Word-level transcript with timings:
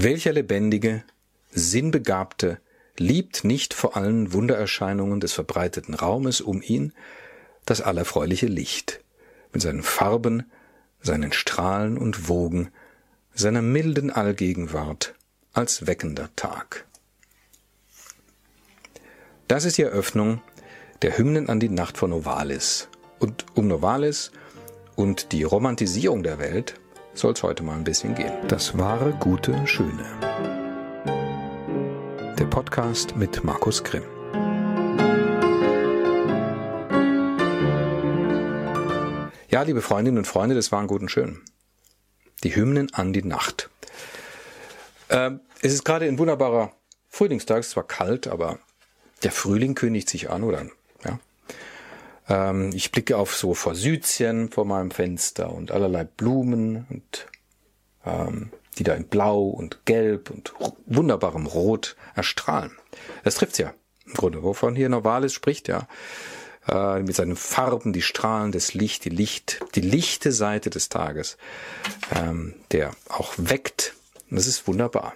Welcher 0.00 0.32
lebendige, 0.32 1.02
sinnbegabte 1.50 2.60
liebt 2.98 3.42
nicht 3.42 3.74
vor 3.74 3.96
allen 3.96 4.32
Wundererscheinungen 4.32 5.18
des 5.18 5.32
verbreiteten 5.32 5.92
Raumes 5.92 6.40
um 6.40 6.62
ihn 6.62 6.92
das 7.66 7.80
allerfreuliche 7.80 8.46
Licht 8.46 9.00
mit 9.52 9.60
seinen 9.60 9.82
Farben, 9.82 10.44
seinen 11.00 11.32
Strahlen 11.32 11.98
und 11.98 12.28
Wogen, 12.28 12.70
seiner 13.34 13.60
milden 13.60 14.12
Allgegenwart 14.12 15.16
als 15.52 15.88
weckender 15.88 16.30
Tag. 16.36 16.86
Das 19.48 19.64
ist 19.64 19.78
die 19.78 19.82
Eröffnung 19.82 20.40
der 21.02 21.18
Hymnen 21.18 21.48
an 21.48 21.58
die 21.58 21.70
Nacht 21.70 21.98
von 21.98 22.10
Novalis. 22.10 22.86
Und 23.18 23.46
um 23.56 23.66
Novalis 23.66 24.30
und 24.94 25.32
die 25.32 25.42
Romantisierung 25.42 26.22
der 26.22 26.38
Welt 26.38 26.78
soll 27.18 27.32
es 27.32 27.42
heute 27.42 27.62
mal 27.62 27.74
ein 27.74 27.84
bisschen 27.84 28.14
gehen. 28.14 28.32
Das 28.46 28.78
wahre, 28.78 29.12
gute, 29.18 29.66
schöne. 29.66 30.06
Der 32.38 32.44
Podcast 32.44 33.16
mit 33.16 33.42
Markus 33.42 33.82
Grimm. 33.82 34.04
Ja, 39.50 39.62
liebe 39.62 39.82
Freundinnen 39.82 40.18
und 40.18 40.26
Freunde, 40.26 40.54
das 40.54 40.70
war 40.70 40.86
gut 40.86 41.02
und 41.02 41.10
schön. 41.10 41.42
Die 42.44 42.54
Hymnen 42.54 42.94
an 42.94 43.12
die 43.12 43.24
Nacht. 43.24 43.68
Ähm, 45.10 45.40
es 45.60 45.72
ist 45.72 45.84
gerade 45.84 46.06
ein 46.06 46.18
wunderbarer 46.18 46.72
Frühlingstag, 47.08 47.60
es 47.60 47.74
war 47.74 47.86
kalt, 47.86 48.28
aber 48.28 48.60
der 49.24 49.32
Frühling 49.32 49.74
kündigt 49.74 50.08
sich 50.08 50.30
an, 50.30 50.44
oder? 50.44 50.62
Ja. 50.62 50.70
Ähm, 52.28 52.70
ich 52.74 52.92
blicke 52.92 53.16
auf 53.16 53.34
so 53.34 53.54
Forsythien 53.54 54.50
vor 54.50 54.64
meinem 54.64 54.90
Fenster 54.90 55.52
und 55.52 55.70
allerlei 55.70 56.04
Blumen 56.04 56.86
und 56.90 57.26
ähm, 58.04 58.50
die 58.78 58.84
da 58.84 58.94
in 58.94 59.08
Blau 59.08 59.44
und 59.44 59.84
Gelb 59.84 60.30
und 60.30 60.52
wunderbarem 60.86 61.46
Rot 61.46 61.96
erstrahlen. 62.14 62.72
Das 63.24 63.34
trifft's 63.34 63.58
ja 63.58 63.74
im 64.06 64.14
Grunde, 64.14 64.42
wovon 64.42 64.74
hier 64.74 64.88
Novalis 64.88 65.32
spricht, 65.32 65.68
ja. 65.68 65.86
Äh, 66.66 67.00
mit 67.00 67.14
seinen 67.14 67.36
Farben, 67.36 67.92
die 67.92 68.02
Strahlen 68.02 68.52
des 68.52 68.74
Licht, 68.74 69.04
die 69.04 69.10
Licht, 69.10 69.60
die 69.74 69.80
lichte 69.80 70.32
Seite 70.32 70.70
des 70.70 70.88
Tages, 70.88 71.38
ähm, 72.14 72.54
der 72.72 72.90
auch 73.08 73.34
weckt. 73.36 73.94
Das 74.30 74.46
ist 74.46 74.66
wunderbar. 74.68 75.14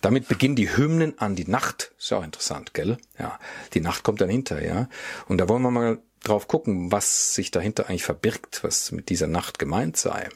Damit 0.00 0.28
beginnen 0.28 0.56
die 0.56 0.76
Hymnen 0.76 1.18
an 1.18 1.34
die 1.34 1.48
Nacht. 1.48 1.92
Ist 1.98 2.10
ja 2.10 2.18
auch 2.18 2.24
interessant, 2.24 2.74
gell? 2.74 2.98
Ja, 3.18 3.38
die 3.74 3.80
Nacht 3.80 4.02
kommt 4.04 4.20
dann 4.20 4.28
hinterher. 4.28 4.88
Und 5.28 5.38
da 5.38 5.48
wollen 5.48 5.62
wir 5.62 5.70
mal 5.70 5.98
drauf 6.22 6.48
gucken, 6.48 6.92
was 6.92 7.34
sich 7.34 7.50
dahinter 7.50 7.88
eigentlich 7.88 8.04
verbirgt, 8.04 8.62
was 8.62 8.92
mit 8.92 9.08
dieser 9.08 9.26
Nacht 9.26 9.58
gemeint 9.58 9.96
sei. 9.96 10.28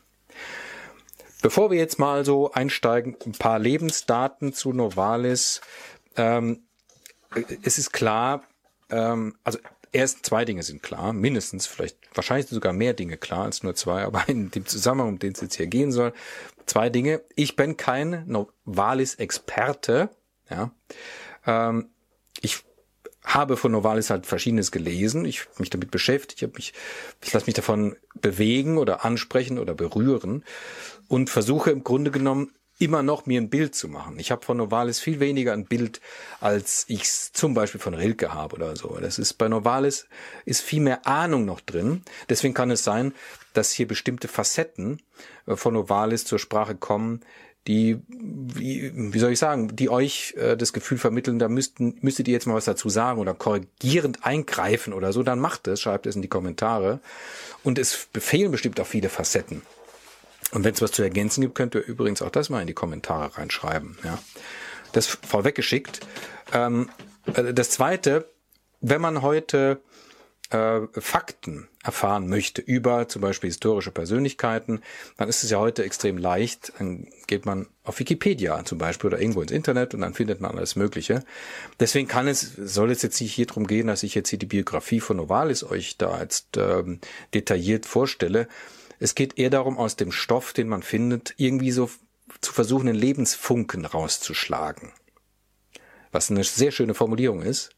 Bevor 1.42 1.70
wir 1.70 1.78
jetzt 1.78 1.98
mal 1.98 2.24
so 2.24 2.52
einsteigen, 2.52 3.17
ein 3.24 3.33
paar 3.33 3.58
Lebensdaten 3.58 4.52
zu 4.52 4.72
Novalis. 4.72 5.61
Ähm, 6.17 6.62
es 7.62 7.78
ist 7.78 7.92
klar, 7.92 8.42
ähm, 8.91 9.36
also 9.44 9.58
erst 9.92 10.27
zwei 10.27 10.44
Dinge 10.44 10.62
sind 10.62 10.83
klar, 10.83 11.12
mindestens, 11.12 11.67
vielleicht 11.67 11.98
wahrscheinlich 12.14 12.48
sogar 12.48 12.72
mehr 12.72 12.94
Dinge 12.94 13.17
klar 13.17 13.44
als 13.44 13.62
nur 13.62 13.74
zwei, 13.74 14.02
aber 14.06 14.28
in 14.28 14.50
dem 14.50 14.67
Zusammenhang, 14.67 15.08
um 15.08 15.19
den 15.19 15.33
es 15.33 15.41
jetzt 15.41 15.56
hier 15.56 15.67
gehen 15.67 15.92
soll, 15.92 16.12
zwei 16.67 16.91
Dinge. 16.91 17.22
Ich 17.34 17.56
bin 17.56 17.77
kein 17.77 18.25
Novalis-Experte, 18.27 20.11
ja. 20.50 20.73
Ähm, 21.47 21.91
ich 22.41 22.64
habe 23.25 23.56
von 23.56 23.73
Novalis 23.73 24.11
halt 24.11 24.25
Verschiedenes 24.25 24.70
gelesen, 24.70 25.25
ich 25.25 25.47
mich 25.58 25.70
damit 25.70 25.91
beschäftigt, 25.91 26.42
ich, 26.42 26.55
mich, 26.55 26.75
ich 27.25 27.33
lasse 27.33 27.47
mich 27.47 27.55
davon 27.55 27.97
bewegen 28.14 28.78
oder 28.78 29.05
ansprechen 29.05 29.58
oder 29.58 29.75
berühren 29.75 30.45
und 31.08 31.28
versuche 31.28 31.73
im 31.73 31.83
Grunde 31.83 32.12
genommen 32.12 32.53
immer 32.78 33.02
noch 33.02 33.27
mir 33.27 33.41
ein 33.41 33.50
Bild 33.50 33.74
zu 33.74 33.88
machen. 33.88 34.19
Ich 34.19 34.30
habe 34.30 34.44
von 34.44 34.58
Novalis 34.58 35.00
viel 35.00 35.20
weniger 35.20 35.52
ein 35.52 35.64
Bild, 35.64 36.00
als 36.41 36.84
ich 36.88 37.10
zum 37.33 37.55
Beispiel 37.55 37.80
von 37.80 37.94
Rilke 37.94 38.34
habe 38.34 38.56
oder 38.56 38.77
so. 38.77 38.98
Das 39.00 39.18
ist 39.18 39.34
bei 39.34 39.48
Novalis 39.48 40.06
ist 40.44 40.61
viel 40.61 40.80
mehr 40.80 41.06
Ahnung 41.06 41.45
noch 41.45 41.61
drin. 41.61 42.02
Deswegen 42.28 42.55
kann 42.55 42.70
es 42.70 42.84
sein, 42.84 43.14
dass 43.55 43.73
hier 43.73 43.89
bestimmte 43.89 44.28
Facetten 44.28 45.01
äh, 45.46 45.56
von 45.56 45.74
Novalis 45.74 46.24
zur 46.24 46.39
Sprache 46.39 46.74
kommen, 46.74 47.20
die, 47.67 47.98
wie, 48.08 48.92
wie 48.95 49.18
soll 49.18 49.33
ich 49.33 49.39
sagen, 49.39 49.74
die 49.74 49.90
euch 49.90 50.34
äh, 50.36 50.56
das 50.56 50.72
Gefühl 50.72 50.98
vermitteln, 50.98 51.39
da 51.39 51.48
müssten, 51.48 51.98
müsstet 52.01 52.28
ihr 52.28 52.34
jetzt 52.34 52.46
mal 52.46 52.55
was 52.55 52.67
dazu 52.67 52.89
sagen 52.89 53.18
oder 53.18 53.34
korrigierend 53.34 54.24
eingreifen 54.24 54.92
oder 54.92 55.12
so, 55.12 55.22
dann 55.22 55.40
macht 55.40 55.67
es, 55.67 55.80
schreibt 55.80 56.06
es 56.06 56.14
in 56.14 56.22
die 56.22 56.28
Kommentare. 56.28 57.01
Und 57.64 57.78
es 57.78 58.06
befehlen 58.12 58.52
bestimmt 58.52 58.78
auch 58.80 58.86
viele 58.86 59.08
Facetten. 59.08 59.62
Und 60.52 60.64
wenn 60.64 60.74
es 60.74 60.83
was 60.83 60.92
zu 60.92 61.02
ergänzen 61.02 61.40
gibt, 61.40 61.55
könnt 61.55 61.74
ihr 61.74 61.84
übrigens 61.84 62.23
auch 62.23 62.30
das 62.30 62.51
mal 62.51 62.61
in 62.61 62.67
die 62.67 62.74
Kommentare 62.74 63.36
reinschreiben. 63.36 63.98
Ja. 64.05 64.18
Das 64.92 65.07
vorweggeschickt. 65.07 66.01
Ähm, 66.52 66.89
äh, 67.34 67.52
das 67.52 67.70
zweite, 67.70 68.30
wenn 68.80 69.01
man 69.01 69.23
heute 69.23 69.80
äh, 70.51 70.80
Fakten 70.92 71.68
erfahren 71.83 72.29
möchte 72.29 72.62
über 72.62 73.08
zum 73.08 73.23
Beispiel 73.23 73.48
historische 73.48 73.90
Persönlichkeiten, 73.90 74.80
dann 75.17 75.29
ist 75.29 75.42
es 75.42 75.51
ja 75.51 75.58
heute 75.58 75.84
extrem 75.84 76.18
leicht. 76.18 76.73
Dann 76.78 77.08
geht 77.27 77.46
man 77.46 77.67
auf 77.83 77.98
Wikipedia 77.98 78.64
zum 78.64 78.78
Beispiel 78.78 79.08
oder 79.08 79.20
irgendwo 79.20 79.42
ins 79.42 79.52
Internet 79.52 79.95
und 79.95 80.01
dann 80.01 80.14
findet 80.14 80.40
man 80.40 80.57
alles 80.57 80.77
Mögliche. 80.77 81.24
Deswegen 81.80 82.08
kann 82.08 82.28
es, 82.28 82.40
soll 82.40 82.90
es 82.90 83.02
jetzt 83.02 83.20
nicht 83.20 83.34
hier 83.34 83.46
drum 83.46 83.67
gehen, 83.67 83.89
dass 83.89 84.02
ich 84.02 84.14
jetzt 84.14 84.28
hier 84.28 84.39
die 84.39 84.46
Biografie 84.46 85.01
von 85.01 85.17
Novalis 85.17 85.64
euch 85.64 85.96
da 85.96 86.20
jetzt 86.20 86.57
ähm, 86.57 87.01
detailliert 87.34 87.86
vorstelle. 87.86 88.48
Es 88.98 89.14
geht 89.14 89.39
eher 89.39 89.51
darum, 89.51 89.79
aus 89.79 89.96
dem 89.96 90.12
Stoff, 90.12 90.52
den 90.52 90.68
man 90.68 90.83
findet, 90.83 91.34
irgendwie 91.36 91.70
so 91.70 91.90
zu 92.40 92.52
versuchen, 92.52 92.89
einen 92.89 92.98
Lebensfunken 92.98 93.84
rauszuschlagen. 93.84 94.92
Was 96.12 96.30
eine 96.30 96.45
sehr 96.45 96.73
schöne 96.73 96.95
Formulierung 96.95 97.42
ist. 97.42 97.70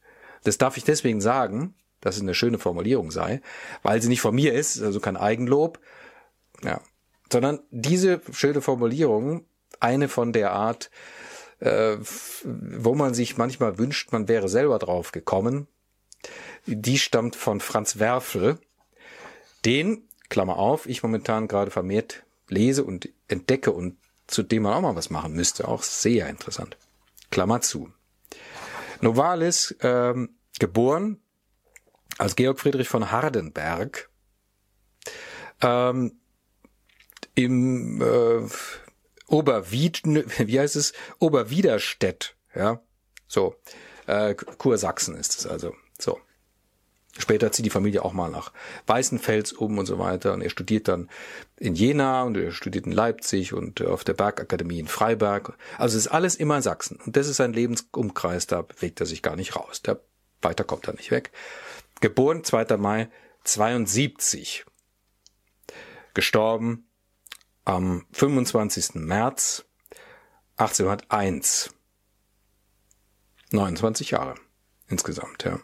Das 0.44 0.58
darf 0.58 0.76
ich 0.76 0.84
deswegen 0.84 1.20
sagen, 1.20 1.74
dass 2.00 2.16
es 2.16 2.22
eine 2.22 2.34
schöne 2.34 2.58
Formulierung 2.58 3.10
sei, 3.10 3.40
weil 3.82 4.00
sie 4.00 4.08
nicht 4.08 4.20
von 4.20 4.34
mir 4.34 4.54
ist, 4.54 4.80
also 4.80 5.00
kein 5.00 5.16
Eigenlob, 5.16 5.80
ja, 6.62 6.80
sondern 7.32 7.60
diese 7.70 8.20
schöne 8.32 8.62
Formulierung, 8.62 9.44
eine 9.80 10.08
von 10.08 10.32
der 10.32 10.52
Art, 10.52 10.90
äh, 11.60 11.96
wo 12.44 12.94
man 12.94 13.14
sich 13.14 13.36
manchmal 13.36 13.78
wünscht, 13.78 14.12
man 14.12 14.28
wäre 14.28 14.48
selber 14.48 14.78
drauf 14.78 15.12
gekommen, 15.12 15.66
die 16.66 16.98
stammt 16.98 17.36
von 17.36 17.60
Franz 17.60 17.98
Werfel, 17.98 18.58
den 19.64 20.07
Klammer 20.28 20.56
auf, 20.56 20.86
ich 20.86 21.02
momentan 21.02 21.48
gerade 21.48 21.70
vermehrt 21.70 22.24
lese 22.48 22.84
und 22.84 23.08
entdecke 23.28 23.72
und 23.72 23.96
zu 24.26 24.42
dem 24.42 24.64
man 24.64 24.74
auch 24.74 24.80
mal 24.82 24.96
was 24.96 25.10
machen 25.10 25.32
müsste. 25.32 25.68
Auch 25.68 25.82
sehr 25.82 26.28
interessant. 26.28 26.76
Klammer 27.30 27.60
zu. 27.60 27.92
Novalis, 29.00 29.74
ähm, 29.80 30.30
geboren 30.58 31.20
als 32.18 32.36
Georg 32.36 32.58
Friedrich 32.58 32.88
von 32.88 33.10
Hardenberg, 33.10 34.10
ähm, 35.62 36.18
im 37.34 38.02
äh, 38.02 38.48
Oberwied, 39.28 40.02
wie 40.04 40.58
heißt 40.58 40.76
es? 40.76 40.92
Oberwiderstedt, 41.20 42.36
ja, 42.54 42.82
so, 43.28 43.54
äh, 44.06 44.34
Kursachsen 44.34 45.16
ist 45.16 45.38
es 45.38 45.46
also, 45.46 45.74
so. 45.98 46.18
Später 47.18 47.50
zieht 47.52 47.66
die 47.66 47.70
Familie 47.70 48.04
auch 48.04 48.12
mal 48.12 48.30
nach 48.30 48.52
Weißenfels 48.86 49.52
um 49.52 49.76
und 49.78 49.86
so 49.86 49.98
weiter. 49.98 50.32
Und 50.32 50.40
er 50.40 50.50
studiert 50.50 50.88
dann 50.88 51.10
in 51.56 51.74
Jena 51.74 52.22
und 52.22 52.36
er 52.36 52.52
studiert 52.52 52.86
in 52.86 52.92
Leipzig 52.92 53.52
und 53.52 53.82
auf 53.82 54.04
der 54.04 54.14
Bergakademie 54.14 54.78
in 54.78 54.86
Freiberg. 54.86 55.54
Also 55.76 55.98
es 55.98 56.06
ist 56.06 56.12
alles 56.12 56.36
immer 56.36 56.56
in 56.56 56.62
Sachsen. 56.62 56.98
Und 57.04 57.16
das 57.16 57.28
ist 57.28 57.36
sein 57.36 57.52
Lebensumkreis, 57.52 58.46
da 58.46 58.62
bewegt 58.62 59.00
er 59.00 59.06
sich 59.06 59.22
gar 59.22 59.36
nicht 59.36 59.56
raus. 59.56 59.82
Der, 59.82 60.00
weiter 60.40 60.64
kommt 60.64 60.86
er 60.86 60.94
nicht 60.94 61.10
weg. 61.10 61.32
Geboren 62.00 62.44
2. 62.44 62.76
Mai 62.76 63.10
72. 63.44 64.64
Gestorben 66.14 66.88
am 67.64 68.06
25. 68.12 68.94
März 68.94 69.64
1801. 70.56 71.74
29 73.50 74.10
Jahre 74.10 74.34
insgesamt, 74.88 75.44
ja. 75.44 75.60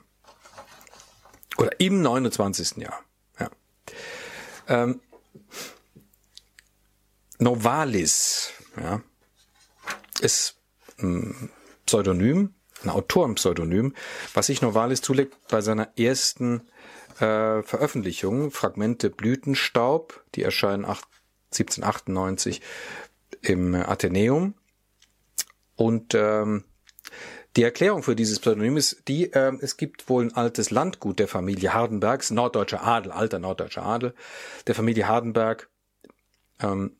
Oder 1.56 1.80
im 1.80 2.02
29. 2.02 2.78
Jahr. 2.78 3.00
Ja. 3.38 3.50
Ähm, 4.68 5.00
Novalis 7.38 8.52
ja, 8.76 9.02
ist 10.20 10.56
ein 10.98 11.50
Pseudonym, 11.86 12.54
ein 12.82 12.90
Autorenpseudonym, 12.90 13.94
was 14.32 14.46
sich 14.46 14.62
Novalis 14.62 15.00
zulegt 15.02 15.36
bei 15.48 15.60
seiner 15.60 15.98
ersten 15.98 16.62
äh, 17.18 17.62
Veröffentlichung, 17.62 18.50
Fragmente 18.50 19.10
Blütenstaub, 19.10 20.24
die 20.34 20.42
erscheinen 20.42 20.84
8, 20.84 21.04
1798 21.52 22.60
im 23.42 23.74
Athenäum. 23.74 24.54
Und 25.76 26.14
ähm, 26.14 26.64
die 27.56 27.62
Erklärung 27.62 28.02
für 28.02 28.16
dieses 28.16 28.40
Pseudonym 28.40 28.76
ist 28.76 29.06
die, 29.08 29.32
äh, 29.32 29.52
es 29.60 29.76
gibt 29.76 30.08
wohl 30.08 30.24
ein 30.24 30.34
altes 30.34 30.70
Landgut 30.70 31.18
der 31.18 31.28
Familie 31.28 31.72
Hardenbergs, 31.74 32.30
norddeutscher 32.30 32.82
Adel, 32.82 33.12
alter 33.12 33.38
norddeutscher 33.38 33.84
Adel, 33.84 34.14
der 34.66 34.74
Familie 34.74 35.06
Hardenberg. 35.06 35.68
Ähm, 36.60 36.96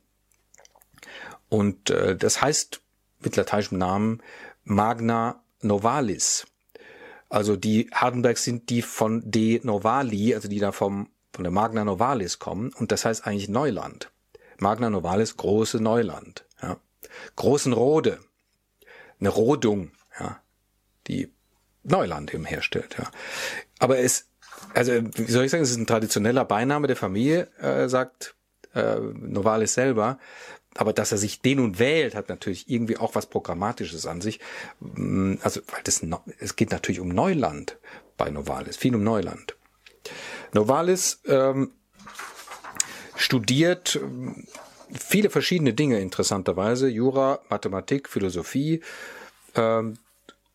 Und 1.48 1.90
äh, 1.90 2.16
das 2.16 2.40
heißt 2.40 2.80
mit 3.20 3.36
lateinischem 3.36 3.78
Namen 3.78 4.22
Magna 4.64 5.42
Novalis. 5.60 6.46
Also 7.28 7.56
die 7.56 7.88
Hardenbergs 7.92 8.44
sind 8.44 8.70
die 8.70 8.82
von 8.82 9.22
De 9.30 9.60
Novali, 9.64 10.34
also 10.34 10.48
die 10.48 10.58
da 10.58 10.72
vom, 10.72 11.10
von 11.32 11.44
der 11.44 11.52
Magna 11.52 11.84
Novalis 11.84 12.38
kommen. 12.38 12.72
Und 12.74 12.92
das 12.92 13.04
heißt 13.04 13.26
eigentlich 13.26 13.48
Neuland. 13.48 14.10
Magna 14.58 14.90
Novalis, 14.90 15.36
große 15.36 15.80
Neuland. 15.80 16.44
Ja. 16.62 16.76
Großen 17.36 17.72
Rode. 17.72 18.20
Eine 19.20 19.30
Rodung, 19.30 19.92
ja, 20.18 20.40
die 21.06 21.30
Neuland 21.82 22.32
eben 22.32 22.44
herstellt. 22.44 22.96
Ja. 22.98 23.10
Aber 23.78 23.98
es, 23.98 24.28
also 24.74 24.92
wie 24.92 25.30
soll 25.30 25.44
ich 25.44 25.50
sagen, 25.50 25.62
es 25.62 25.70
ist 25.70 25.76
ein 25.76 25.86
traditioneller 25.86 26.44
Beiname 26.44 26.86
der 26.86 26.96
Familie, 26.96 27.48
äh, 27.60 27.88
sagt 27.88 28.34
äh, 28.74 28.96
Novalis 28.98 29.74
selber. 29.74 30.18
Aber 30.76 30.92
dass 30.92 31.12
er 31.12 31.18
sich 31.18 31.40
den 31.40 31.58
nun 31.58 31.78
wählt, 31.78 32.16
hat 32.16 32.28
natürlich 32.28 32.68
irgendwie 32.68 32.96
auch 32.96 33.14
was 33.14 33.26
Programmatisches 33.26 34.06
an 34.06 34.20
sich. 34.20 34.40
Mm, 34.80 35.34
also, 35.42 35.60
weil 35.70 35.82
das, 35.84 36.02
es 36.40 36.56
geht 36.56 36.72
natürlich 36.72 37.00
um 37.00 37.08
Neuland 37.08 37.78
bei 38.16 38.30
Novalis, 38.30 38.76
viel 38.76 38.94
um 38.94 39.04
Neuland. 39.04 39.56
Novalis 40.52 41.20
ähm, 41.26 41.72
studiert 43.14 43.96
ähm, 43.96 44.46
viele 44.92 45.30
verschiedene 45.30 45.74
Dinge 45.74 46.00
interessanterweise, 46.00 46.88
Jura, 46.88 47.40
Mathematik, 47.48 48.08
Philosophie, 48.08 48.82
ähm, 49.54 49.98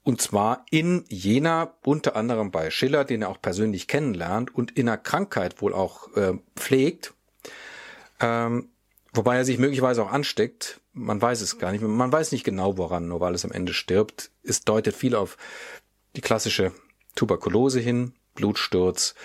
und 0.03 0.21
zwar 0.21 0.65
in 0.71 1.05
Jena, 1.09 1.75
unter 1.83 2.15
anderem 2.15 2.51
bei 2.51 2.71
Schiller, 2.71 3.05
den 3.05 3.21
er 3.21 3.29
auch 3.29 3.41
persönlich 3.41 3.87
kennenlernt 3.87 4.53
und 4.53 4.77
in 4.77 4.87
einer 4.87 4.97
Krankheit 4.97 5.61
wohl 5.61 5.73
auch 5.73 6.15
äh, 6.15 6.33
pflegt. 6.55 7.13
Ähm, 8.19 8.69
Wobei 9.13 9.37
er 9.37 9.45
sich 9.45 9.57
möglicherweise 9.57 10.03
auch 10.03 10.11
ansteckt. 10.11 10.81
Man 10.93 11.21
weiß 11.21 11.41
es 11.41 11.57
gar 11.57 11.71
nicht. 11.71 11.81
Man 11.81 12.11
weiß 12.11 12.31
nicht 12.31 12.43
genau, 12.43 12.77
woran 12.77 13.07
Novalis 13.07 13.45
am 13.45 13.51
Ende 13.51 13.73
stirbt. 13.73 14.31
Es 14.43 14.63
deutet 14.63 14.95
viel 14.95 15.15
auf 15.15 15.37
die 16.15 16.21
klassische 16.21 16.71
Tuberkulose 17.15 17.79
hin, 17.79 18.13
Blutsturz. 18.35 19.15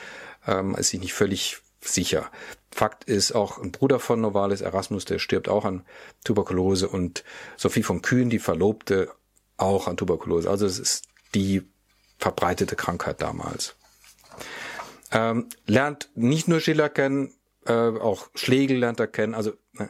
Ähm, 0.47 0.75
ist 0.75 0.91
sich 0.91 1.01
nicht 1.01 1.13
völlig 1.13 1.59
sicher. 1.81 2.31
Fakt 2.71 3.05
ist 3.05 3.33
auch 3.33 3.59
ein 3.59 3.73
Bruder 3.73 4.01
von 4.01 4.21
Novalis, 4.21 4.63
Erasmus, 4.63 5.05
der 5.05 5.19
stirbt 5.19 5.49
auch 5.49 5.65
an 5.65 5.85
Tuberkulose 6.25 6.89
und 6.89 7.23
Sophie 7.57 7.83
von 7.83 8.01
Kühn, 8.01 8.31
die 8.31 8.39
Verlobte, 8.39 9.13
auch 9.57 9.89
an 9.89 9.97
Tuberkulose. 9.97 10.49
Also 10.49 10.67
es 10.67 10.79
ist 10.79 11.05
die 11.35 11.63
verbreitete 12.19 12.77
Krankheit 12.77 13.21
damals. 13.21 13.77
Ähm, 15.11 15.49
lernt 15.67 16.11
nicht 16.15 16.49
nur 16.49 16.61
Schiller 16.61 16.89
kennen, 16.89 17.33
äh, 17.67 17.73
auch 17.73 18.29
Schlegel 18.35 18.79
lernt 18.79 19.01
er 19.01 19.07
kennen, 19.07 19.35
also 19.35 19.53
äh, 19.79 19.87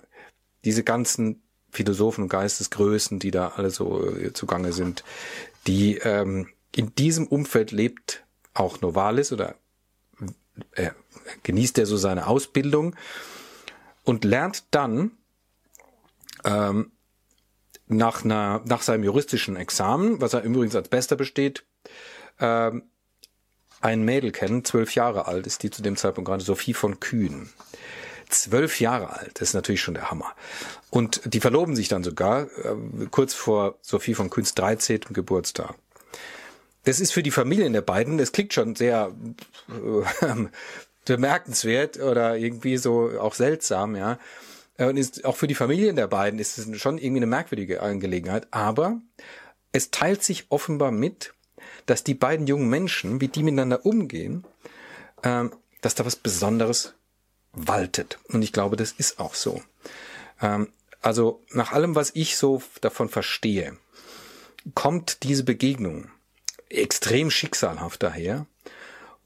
diese 0.64 0.84
ganzen 0.84 1.42
Philosophen 1.70 2.24
und 2.24 2.28
Geistesgrößen, 2.28 3.18
die 3.18 3.30
da 3.30 3.48
alle 3.56 3.70
so 3.70 4.06
äh, 4.06 4.32
zugange 4.32 4.72
sind, 4.72 5.02
die 5.66 5.96
ähm, 5.98 6.48
in 6.74 6.94
diesem 6.94 7.26
Umfeld 7.26 7.72
lebt 7.72 8.24
auch 8.52 8.80
Novalis 8.80 9.32
oder 9.32 9.56
äh, 10.72 10.90
genießt 11.42 11.78
er 11.78 11.86
so 11.86 11.96
seine 11.96 12.26
Ausbildung 12.26 12.94
und 14.04 14.24
lernt 14.24 14.64
dann 14.70 15.12
ähm, 16.44 16.92
nach, 17.86 18.24
einer, 18.24 18.62
nach 18.64 18.82
seinem 18.82 19.04
juristischen 19.04 19.56
Examen, 19.56 20.20
was 20.20 20.34
er 20.34 20.42
übrigens 20.42 20.74
als 20.74 20.88
Bester 20.88 21.16
besteht, 21.16 21.64
ähm, 22.40 22.84
ein 23.80 24.02
Mädel 24.02 24.32
kennen, 24.32 24.64
zwölf 24.64 24.94
Jahre 24.94 25.26
alt 25.26 25.46
ist 25.46 25.62
die 25.62 25.70
zu 25.70 25.82
dem 25.82 25.96
Zeitpunkt 25.96 26.28
gerade, 26.28 26.42
Sophie 26.42 26.72
von 26.72 27.00
Kühn. 27.00 27.50
Zwölf 28.30 28.80
Jahre 28.80 29.10
alt, 29.10 29.32
das 29.34 29.48
ist 29.48 29.54
natürlich 29.54 29.82
schon 29.82 29.94
der 29.94 30.10
Hammer. 30.10 30.34
Und 30.88 31.20
die 31.26 31.40
verloben 31.40 31.76
sich 31.76 31.88
dann 31.88 32.02
sogar 32.02 32.44
äh, 32.44 33.06
kurz 33.10 33.34
vor 33.34 33.76
Sophie 33.82 34.14
von 34.14 34.30
Kühns 34.30 34.54
13. 34.54 35.00
Geburtstag. 35.10 35.74
Das 36.84 37.00
ist 37.00 37.12
für 37.12 37.22
die 37.22 37.30
Familien 37.30 37.74
der 37.74 37.82
beiden, 37.82 38.16
das 38.16 38.32
klingt 38.32 38.54
schon 38.54 38.74
sehr 38.74 39.12
äh, 39.68 40.34
bemerkenswert 41.04 41.98
oder 41.98 42.38
irgendwie 42.38 42.78
so 42.78 43.10
auch 43.20 43.34
seltsam, 43.34 43.96
ja. 43.96 44.18
Und 44.78 44.96
ist 44.96 45.24
auch 45.24 45.36
für 45.36 45.46
die 45.46 45.54
Familien 45.54 45.96
der 45.96 46.08
beiden 46.08 46.38
ist 46.40 46.58
es 46.58 46.80
schon 46.80 46.98
irgendwie 46.98 47.20
eine 47.20 47.26
merkwürdige 47.26 47.80
Angelegenheit. 47.82 48.48
Aber 48.50 49.00
es 49.72 49.90
teilt 49.90 50.22
sich 50.24 50.46
offenbar 50.50 50.90
mit, 50.90 51.32
dass 51.86 52.04
die 52.04 52.14
beiden 52.14 52.46
jungen 52.46 52.68
Menschen, 52.68 53.20
wie 53.20 53.28
die 53.28 53.42
miteinander 53.42 53.86
umgehen, 53.86 54.44
ähm, 55.22 55.52
dass 55.80 55.94
da 55.94 56.04
was 56.04 56.16
Besonderes 56.16 56.94
waltet. 57.52 58.18
Und 58.28 58.42
ich 58.42 58.52
glaube, 58.52 58.76
das 58.76 58.92
ist 58.92 59.20
auch 59.20 59.34
so. 59.34 59.62
Ähm, 60.40 60.68
also 61.02 61.42
nach 61.50 61.72
allem, 61.72 61.94
was 61.94 62.12
ich 62.14 62.36
so 62.36 62.62
davon 62.80 63.08
verstehe, 63.08 63.76
kommt 64.74 65.22
diese 65.22 65.44
Begegnung 65.44 66.10
extrem 66.68 67.30
schicksalhaft 67.30 68.02
daher 68.02 68.46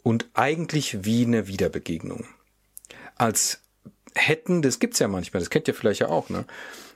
und 0.03 0.29
eigentlich 0.35 1.05
wie 1.05 1.25
eine 1.25 1.47
Wiederbegegnung. 1.47 2.27
Als 3.15 3.61
hätten, 4.19 4.63
das 4.63 4.79
gibt's 4.79 4.99
ja 4.99 5.09
manchmal, 5.09 5.41
das 5.41 5.51
kennt 5.51 5.69
ihr 5.69 5.75
vielleicht 5.75 6.01
ja 6.01 6.09
auch, 6.09 6.29
ne? 6.29 6.45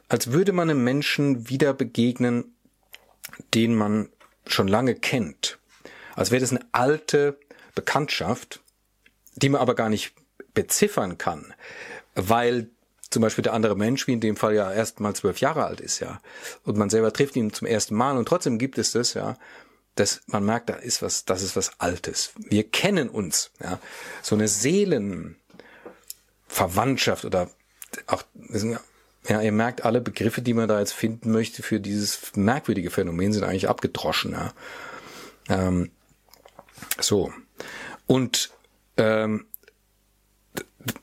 Als 0.08 0.32
würde 0.32 0.52
man 0.52 0.68
einem 0.68 0.84
Menschen 0.84 1.48
wieder 1.48 1.72
begegnen, 1.72 2.54
den 3.54 3.74
man 3.74 4.10
schon 4.46 4.68
lange 4.68 4.94
kennt. 4.94 5.58
Als 6.14 6.30
wäre 6.30 6.40
das 6.40 6.50
eine 6.50 6.66
alte 6.72 7.38
Bekanntschaft, 7.74 8.60
die 9.36 9.48
man 9.48 9.60
aber 9.60 9.74
gar 9.74 9.88
nicht 9.88 10.12
beziffern 10.54 11.16
kann, 11.16 11.54
weil 12.14 12.68
zum 13.10 13.22
Beispiel 13.22 13.42
der 13.42 13.52
andere 13.52 13.76
Mensch, 13.76 14.06
wie 14.06 14.12
in 14.12 14.20
dem 14.20 14.36
Fall 14.36 14.54
ja 14.54 14.72
erst 14.72 15.00
mal 15.00 15.14
zwölf 15.14 15.38
Jahre 15.38 15.64
alt 15.64 15.80
ist, 15.80 16.00
ja, 16.00 16.20
und 16.64 16.76
man 16.76 16.90
selber 16.90 17.12
trifft 17.12 17.36
ihn 17.36 17.52
zum 17.52 17.66
ersten 17.66 17.94
Mal 17.94 18.16
und 18.16 18.26
trotzdem 18.26 18.58
gibt 18.58 18.78
es 18.78 18.92
das, 18.92 19.14
ja, 19.14 19.36
dass 19.94 20.22
man 20.26 20.44
merkt, 20.44 20.70
da 20.70 20.74
ist 20.74 21.02
was, 21.02 21.26
das 21.26 21.42
ist 21.42 21.54
was 21.54 21.78
Altes. 21.78 22.32
Wir 22.36 22.64
kennen 22.64 23.08
uns, 23.08 23.50
ja, 23.60 23.78
so 24.22 24.34
eine 24.34 24.48
Seelenverwandtschaft 26.52 27.24
oder 27.24 27.50
auch, 28.06 28.22
ja, 29.28 29.40
ihr 29.40 29.52
merkt, 29.52 29.84
alle 29.84 30.00
Begriffe, 30.00 30.42
die 30.42 30.54
man 30.54 30.68
da 30.68 30.78
jetzt 30.78 30.92
finden 30.92 31.32
möchte 31.32 31.62
für 31.62 31.80
dieses 31.80 32.34
merkwürdige 32.36 32.90
Phänomen, 32.90 33.32
sind 33.32 33.44
eigentlich 33.44 33.68
abgedroschen. 33.68 34.32
Ja. 34.32 34.52
Ähm, 35.48 35.90
so. 37.00 37.32
Und 38.06 38.50
ähm, 38.96 39.46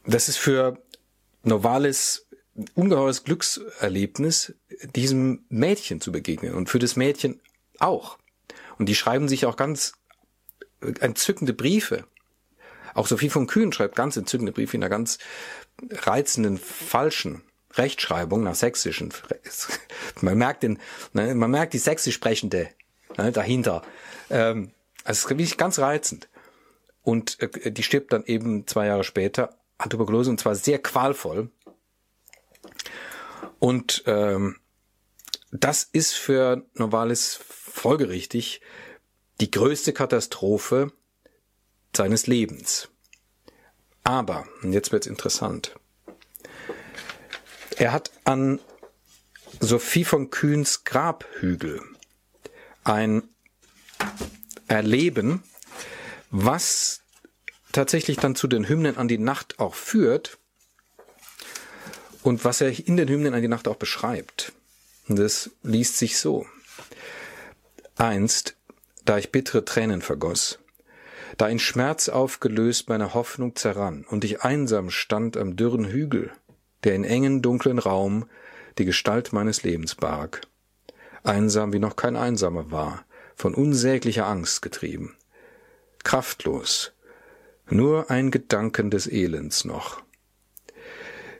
das 0.05 0.29
ist 0.29 0.37
für 0.37 0.81
Novalis 1.43 2.27
ungeheures 2.75 3.23
Glückserlebnis, 3.23 4.53
diesem 4.95 5.45
Mädchen 5.47 6.01
zu 6.01 6.11
begegnen 6.11 6.53
und 6.53 6.69
für 6.69 6.79
das 6.79 6.95
Mädchen 6.97 7.39
auch. 7.79 8.18
Und 8.77 8.87
die 8.87 8.95
schreiben 8.95 9.29
sich 9.29 9.45
auch 9.45 9.56
ganz 9.56 9.94
entzückende 10.81 11.53
Briefe. 11.53 12.06
Auch 12.99 13.07
Sophie 13.07 13.29
von 13.29 13.47
Kühn 13.47 13.71
schreibt 13.71 13.95
ganz 13.95 14.18
entzückende 14.18 14.51
Briefe 14.51 14.75
in 14.75 14.83
einer 14.83 14.89
ganz 14.89 15.19
reizenden, 15.89 16.57
falschen 16.57 17.41
Rechtschreibung 17.75 18.44
nach 18.44 18.56
sächsischen. 18.56 19.13
Man 20.21 20.37
merkt 20.37 20.63
den, 20.63 20.79
ne, 21.13 21.33
man 21.33 21.49
merkt 21.49 21.71
die 21.71 21.77
sächsisch 21.77 22.15
sprechende 22.15 22.68
ne, 23.18 23.31
dahinter. 23.31 23.83
Ähm, 24.29 24.71
also 25.06 25.18
es 25.18 25.19
ist 25.19 25.29
wirklich 25.29 25.56
ganz 25.56 25.79
reizend. 25.79 26.27
Und 27.01 27.39
äh, 27.39 27.71
die 27.71 27.83
stirbt 27.83 28.11
dann 28.11 28.25
eben 28.25 28.68
zwei 28.68 28.87
Jahre 28.87 29.06
später 29.06 29.57
an 29.77 29.89
Tuberkulose 29.89 30.29
und 30.29 30.41
zwar 30.41 30.56
sehr 30.56 30.79
qualvoll. 30.79 31.51
Und 33.59 34.03
ähm, 34.07 34.57
das 35.53 35.83
ist 35.83 36.15
für 36.15 36.65
Novalis 36.73 37.39
folgerichtig 37.47 38.59
die 39.39 39.51
größte 39.51 39.94
Katastrophe 39.94 40.91
seines 41.99 42.27
Lebens. 42.27 42.87
Aber, 44.06 44.47
und 44.63 44.71
jetzt 44.71 44.94
wird's 44.94 45.06
interessant, 45.06 45.75
er 47.75 47.91
hat 47.91 48.09
an 48.23 48.61
Sophie 49.59 50.06
von 50.06 50.29
Kühns 50.29 50.85
Grabhügel 50.85 51.81
ein 52.85 53.23
Erleben, 54.69 55.44
was 56.31 57.01
tatsächlich 57.73 58.15
dann 58.15 58.33
zu 58.33 58.47
den 58.47 58.69
Hymnen 58.69 58.95
an 58.95 59.09
die 59.09 59.18
Nacht 59.18 59.59
auch 59.59 59.75
führt 59.75 60.37
und 62.23 62.45
was 62.45 62.61
er 62.61 62.87
in 62.87 62.95
den 62.95 63.09
Hymnen 63.09 63.33
an 63.33 63.41
die 63.41 63.49
Nacht 63.49 63.68
auch 63.68 63.75
beschreibt. 63.75 64.53
Und 65.09 65.19
das 65.19 65.49
liest 65.63 65.97
sich 65.97 66.18
so. 66.18 66.45
Einst, 67.97 68.56
da 69.03 69.18
ich 69.18 69.33
bittere 69.33 69.65
Tränen 69.65 70.01
vergoss, 70.01 70.58
da 71.39 71.47
in 71.47 71.57
Schmerz 71.57 72.09
aufgelöst 72.09 72.89
meine 72.89 73.13
Hoffnung 73.13 73.55
zerrann 73.55 74.05
und 74.09 74.25
ich 74.25 74.41
einsam 74.41 74.89
stand 74.89 75.37
am 75.37 75.55
dürren 75.55 75.85
Hügel, 75.85 76.31
der 76.83 76.95
in 76.95 77.05
engen, 77.05 77.41
dunklen 77.41 77.79
Raum 77.79 78.29
die 78.77 78.83
Gestalt 78.83 79.31
meines 79.31 79.63
Lebens 79.63 79.95
barg. 79.95 80.41
Einsam 81.23 81.71
wie 81.71 81.79
noch 81.79 81.95
kein 81.95 82.17
Einsamer 82.17 82.71
war, 82.71 83.05
von 83.37 83.53
unsäglicher 83.53 84.27
Angst 84.27 84.61
getrieben. 84.61 85.15
Kraftlos, 86.03 86.91
nur 87.69 88.11
ein 88.11 88.31
Gedanken 88.31 88.91
des 88.91 89.07
Elends 89.07 89.63
noch. 89.63 90.01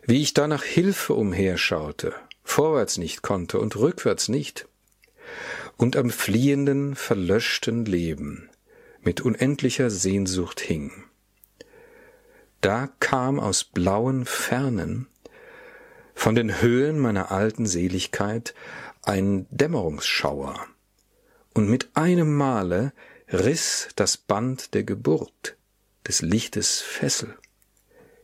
Wie 0.04 0.22
ich 0.22 0.34
da 0.34 0.48
nach 0.48 0.64
Hilfe 0.64 1.14
umherschaute, 1.14 2.14
vorwärts 2.46 2.98
nicht 2.98 3.22
konnte 3.22 3.60
und 3.60 3.76
rückwärts 3.76 4.30
nicht, 4.30 4.66
und 5.76 5.98
am 5.98 6.10
fliehenden, 6.10 6.96
verlöschten 6.96 7.84
Leben 7.84 8.49
mit 9.02 9.22
unendlicher 9.22 9.90
Sehnsucht 9.90 10.60
hing. 10.60 10.92
Da 12.62 12.90
kam 13.00 13.40
aus 13.40 13.64
blauen 13.64 14.26
Fernen 14.26 15.08
von 16.14 16.36
den 16.36 16.62
Höhen 16.62 17.00
meiner 17.00 17.32
alten 17.32 17.66
Seligkeit 17.66 18.54
ein 19.04 19.48
Dämmerungsschauer, 19.52 20.68
und 21.54 21.70
mit 21.70 21.90
einem 21.94 22.36
Male 22.36 22.94
riss 23.32 23.90
das 23.96 24.18
Band 24.18 24.74
der 24.74 24.84
Geburt, 24.84 25.56
des 26.08 26.22
Lichtes 26.22 26.82
Fessel. 26.82 27.36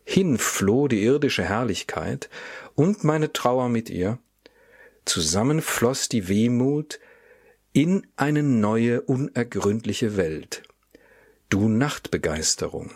Hinfloh 0.03 0.87
die 0.87 1.03
irdische 1.03 1.43
Herrlichkeit 1.43 2.29
und 2.75 3.03
meine 3.03 3.33
Trauer 3.33 3.69
mit 3.69 3.89
ihr, 3.89 4.19
zusammen 5.05 5.61
floss 5.61 6.09
die 6.09 6.27
Wehmut 6.27 6.99
in 7.75 8.07
eine 8.15 8.41
neue, 8.41 9.01
unergründliche 9.01 10.15
Welt. 10.15 10.63
Du 11.49 11.67
Nachtbegeisterung, 11.67 12.89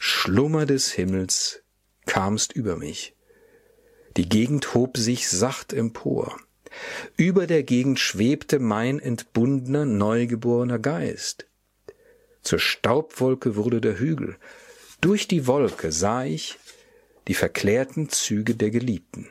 Schlummer 0.00 0.66
des 0.66 0.90
Himmels, 0.90 1.62
kamst 2.06 2.52
über 2.52 2.74
mich. 2.74 3.14
Die 4.16 4.28
Gegend 4.28 4.74
hob 4.74 4.96
sich 4.96 5.28
sacht 5.28 5.72
empor. 5.72 6.36
Über 7.16 7.46
der 7.46 7.62
Gegend 7.62 8.00
schwebte 8.00 8.58
mein 8.58 8.98
entbundener, 8.98 9.84
neugeborener 9.84 10.80
Geist. 10.80 11.46
Zur 12.42 12.58
Staubwolke 12.58 13.54
wurde 13.54 13.80
der 13.80 14.00
Hügel. 14.00 14.38
Durch 15.00 15.28
die 15.28 15.46
Wolke 15.46 15.92
sah 15.92 16.24
ich 16.24 16.58
die 17.28 17.34
verklärten 17.34 18.08
Züge 18.08 18.56
der 18.56 18.70
Geliebten. 18.70 19.28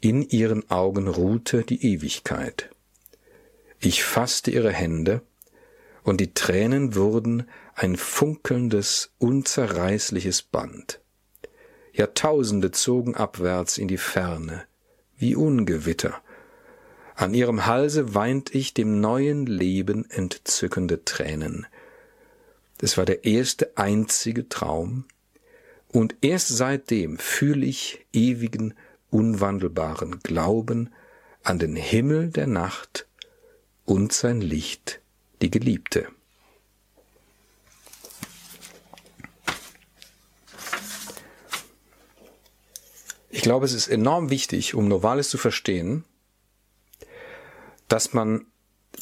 In 0.00 0.26
ihren 0.26 0.70
Augen 0.70 1.06
ruhte 1.06 1.64
die 1.64 1.84
Ewigkeit. 1.84 2.70
Ich 3.82 4.04
fasste 4.04 4.50
ihre 4.50 4.72
Hände, 4.72 5.22
und 6.02 6.20
die 6.20 6.34
Tränen 6.34 6.94
wurden 6.94 7.48
ein 7.74 7.96
funkelndes, 7.96 9.14
unzerreißliches 9.18 10.42
Band. 10.42 11.00
Jahrtausende 11.94 12.72
zogen 12.72 13.14
abwärts 13.14 13.78
in 13.78 13.88
die 13.88 13.96
Ferne, 13.96 14.64
wie 15.16 15.34
Ungewitter. 15.34 16.20
An 17.14 17.32
ihrem 17.32 17.64
Halse 17.64 18.14
weint 18.14 18.54
ich 18.54 18.74
dem 18.74 19.00
neuen 19.00 19.46
Leben 19.46 20.08
entzückende 20.10 21.04
Tränen. 21.06 21.66
Das 22.78 22.98
war 22.98 23.06
der 23.06 23.24
erste 23.24 23.78
einzige 23.78 24.50
Traum, 24.50 25.06
und 25.88 26.16
erst 26.20 26.48
seitdem 26.48 27.18
fühle 27.18 27.64
ich 27.64 28.06
ewigen, 28.12 28.74
unwandelbaren 29.10 30.20
Glauben 30.20 30.90
an 31.42 31.58
den 31.58 31.76
Himmel 31.76 32.28
der 32.28 32.46
Nacht 32.46 33.06
und 33.90 34.12
sein 34.12 34.40
Licht, 34.40 35.00
die 35.42 35.50
Geliebte. 35.50 36.06
Ich 43.30 43.42
glaube, 43.42 43.66
es 43.66 43.72
ist 43.72 43.88
enorm 43.88 44.30
wichtig, 44.30 44.76
um 44.76 44.86
Novalis 44.86 45.28
zu 45.28 45.38
verstehen, 45.38 46.04
dass 47.88 48.12
man 48.12 48.46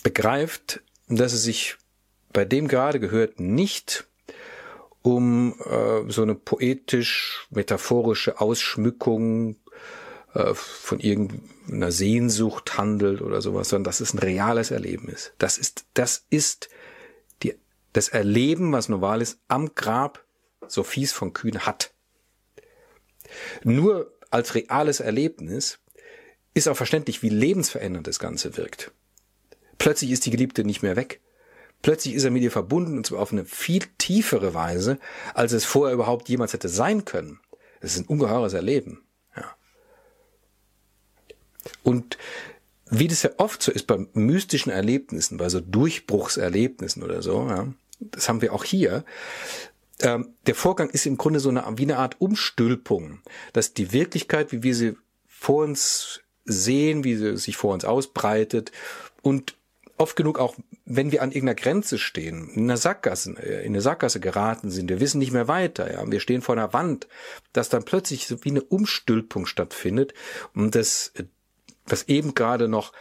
begreift, 0.04 0.80
dass 1.08 1.34
es 1.34 1.42
sich 1.42 1.76
bei 2.32 2.46
dem 2.46 2.66
gerade 2.66 2.98
gehört 2.98 3.40
nicht 3.40 4.06
um 5.02 5.54
äh, 5.66 6.10
so 6.10 6.22
eine 6.22 6.34
poetisch-metaphorische 6.34 8.40
Ausschmückung 8.40 9.56
äh, 10.34 10.54
von 10.54 11.00
irgendeiner 11.00 11.92
Sehnsucht 11.92 12.76
handelt 12.76 13.22
oder 13.22 13.40
sowas, 13.40 13.68
sondern 13.68 13.84
dass 13.84 14.00
es 14.00 14.14
ein 14.14 14.18
reales 14.18 14.70
Erlebnis. 14.70 15.32
Das 15.38 15.58
ist, 15.58 15.86
das 15.94 16.26
ist 16.30 16.68
die, 17.42 17.54
das 17.92 18.08
Erleben, 18.08 18.72
was 18.72 18.88
Novalis 18.88 19.38
am 19.48 19.74
Grab 19.74 20.24
Sophies 20.66 21.12
von 21.12 21.32
Kühn 21.32 21.60
hat. 21.60 21.92
Nur 23.62 24.12
als 24.30 24.54
reales 24.54 25.00
Erlebnis 25.00 25.78
ist 26.54 26.68
auch 26.68 26.76
verständlich, 26.76 27.22
wie 27.22 27.28
lebensverändernd 27.28 28.06
das 28.06 28.18
Ganze 28.18 28.56
wirkt. 28.56 28.92
Plötzlich 29.78 30.10
ist 30.10 30.26
die 30.26 30.30
Geliebte 30.30 30.64
nicht 30.64 30.82
mehr 30.82 30.96
weg. 30.96 31.20
Plötzlich 31.82 32.14
ist 32.14 32.24
er 32.24 32.30
mit 32.30 32.42
ihr 32.42 32.50
verbunden 32.50 32.96
und 32.96 33.06
zwar 33.06 33.20
auf 33.20 33.32
eine 33.32 33.44
viel 33.44 33.82
tiefere 33.98 34.52
Weise, 34.52 34.98
als 35.34 35.52
es 35.52 35.64
vorher 35.64 35.94
überhaupt 35.94 36.28
jemals 36.28 36.52
hätte 36.52 36.68
sein 36.68 37.04
können. 37.04 37.40
Es 37.80 37.92
ist 37.92 38.00
ein 38.00 38.06
ungeheures 38.06 38.52
Erleben. 38.52 39.07
Und 41.82 42.18
wie 42.90 43.08
das 43.08 43.22
ja 43.22 43.30
oft 43.36 43.62
so 43.62 43.70
ist 43.72 43.86
bei 43.86 43.98
mystischen 44.14 44.72
Erlebnissen, 44.72 45.36
bei 45.36 45.48
so 45.48 45.60
Durchbruchserlebnissen 45.60 47.02
oder 47.02 47.22
so, 47.22 47.46
ja, 47.48 47.68
das 48.00 48.28
haben 48.28 48.40
wir 48.40 48.52
auch 48.52 48.64
hier. 48.64 49.04
Ähm, 50.00 50.34
der 50.46 50.54
Vorgang 50.54 50.90
ist 50.90 51.06
im 51.06 51.16
Grunde 51.16 51.40
so 51.40 51.48
eine, 51.48 51.64
wie 51.76 51.82
eine 51.82 51.98
Art 51.98 52.20
Umstülpung, 52.20 53.20
dass 53.52 53.74
die 53.74 53.92
Wirklichkeit, 53.92 54.52
wie 54.52 54.62
wir 54.62 54.74
sie 54.74 54.96
vor 55.26 55.64
uns 55.64 56.20
sehen, 56.44 57.04
wie 57.04 57.16
sie 57.16 57.36
sich 57.36 57.56
vor 57.56 57.74
uns 57.74 57.84
ausbreitet 57.84 58.72
und 59.22 59.54
oft 59.98 60.16
genug 60.16 60.38
auch, 60.38 60.54
wenn 60.84 61.12
wir 61.12 61.22
an 61.22 61.32
irgendeiner 61.32 61.56
Grenze 61.56 61.98
stehen, 61.98 62.48
in 62.54 62.64
einer 62.64 62.76
Sackgasse, 62.76 63.32
äh, 63.32 63.64
in 63.64 63.72
eine 63.72 63.80
Sackgasse 63.80 64.20
geraten 64.20 64.70
sind, 64.70 64.88
wir 64.88 65.00
wissen 65.00 65.18
nicht 65.18 65.32
mehr 65.32 65.48
weiter, 65.48 65.92
ja, 65.92 66.08
wir 66.10 66.20
stehen 66.20 66.40
vor 66.40 66.56
einer 66.56 66.72
Wand, 66.72 67.08
dass 67.52 67.68
dann 67.68 67.84
plötzlich 67.84 68.26
so 68.26 68.44
wie 68.44 68.50
eine 68.50 68.62
Umstülpung 68.62 69.46
stattfindet 69.46 70.14
und 70.54 70.74
das, 70.74 71.12
was 71.88 72.04
eben 72.04 72.34
gerade 72.34 72.68
noch 72.68 72.92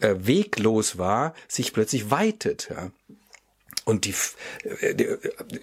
äh, 0.00 0.14
weglos 0.18 0.98
war, 0.98 1.34
sich 1.48 1.72
plötzlich 1.72 2.10
weitet, 2.10 2.68
ja 2.70 2.90
und 3.84 4.04
die, 4.04 4.14
äh, 4.80 4.94
die, 4.94 5.08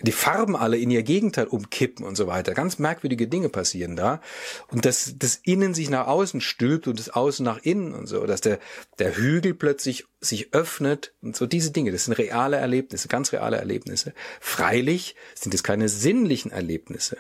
die 0.02 0.12
Farben 0.12 0.56
alle 0.56 0.78
in 0.78 0.92
ihr 0.92 1.04
Gegenteil 1.04 1.48
umkippen 1.48 2.06
und 2.06 2.16
so 2.16 2.28
weiter. 2.28 2.54
Ganz 2.54 2.80
merkwürdige 2.80 3.28
Dinge 3.28 3.50
passieren 3.50 3.96
da. 3.96 4.22
Und 4.68 4.86
dass 4.86 5.16
das 5.18 5.40
Innen 5.44 5.74
sich 5.74 5.90
nach 5.90 6.08
außen 6.08 6.42
stülpt 6.42 6.88
und 6.88 7.00
das 7.00 7.10
Außen 7.10 7.44
nach 7.44 7.60
innen 7.60 7.94
und 7.94 8.08
so, 8.08 8.26
dass 8.26 8.42
der, 8.42 8.60
der 9.00 9.16
Hügel 9.16 9.54
plötzlich 9.54 10.06
sich 10.20 10.54
öffnet 10.54 11.14
und 11.22 11.36
so 11.36 11.46
diese 11.46 11.72
Dinge, 11.72 11.92
das 11.92 12.06
sind 12.06 12.14
reale 12.18 12.58
Erlebnisse, 12.58 13.08
ganz 13.08 13.32
reale 13.32 13.58
Erlebnisse. 13.58 14.14
Freilich 14.40 15.16
sind 15.36 15.54
es 15.54 15.64
keine 15.64 15.88
sinnlichen 15.88 16.52
Erlebnisse. 16.52 17.18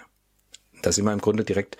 Da 0.81 0.91
sind 0.91 1.05
wir 1.05 1.13
im 1.13 1.21
Grunde 1.21 1.43
direkt 1.43 1.77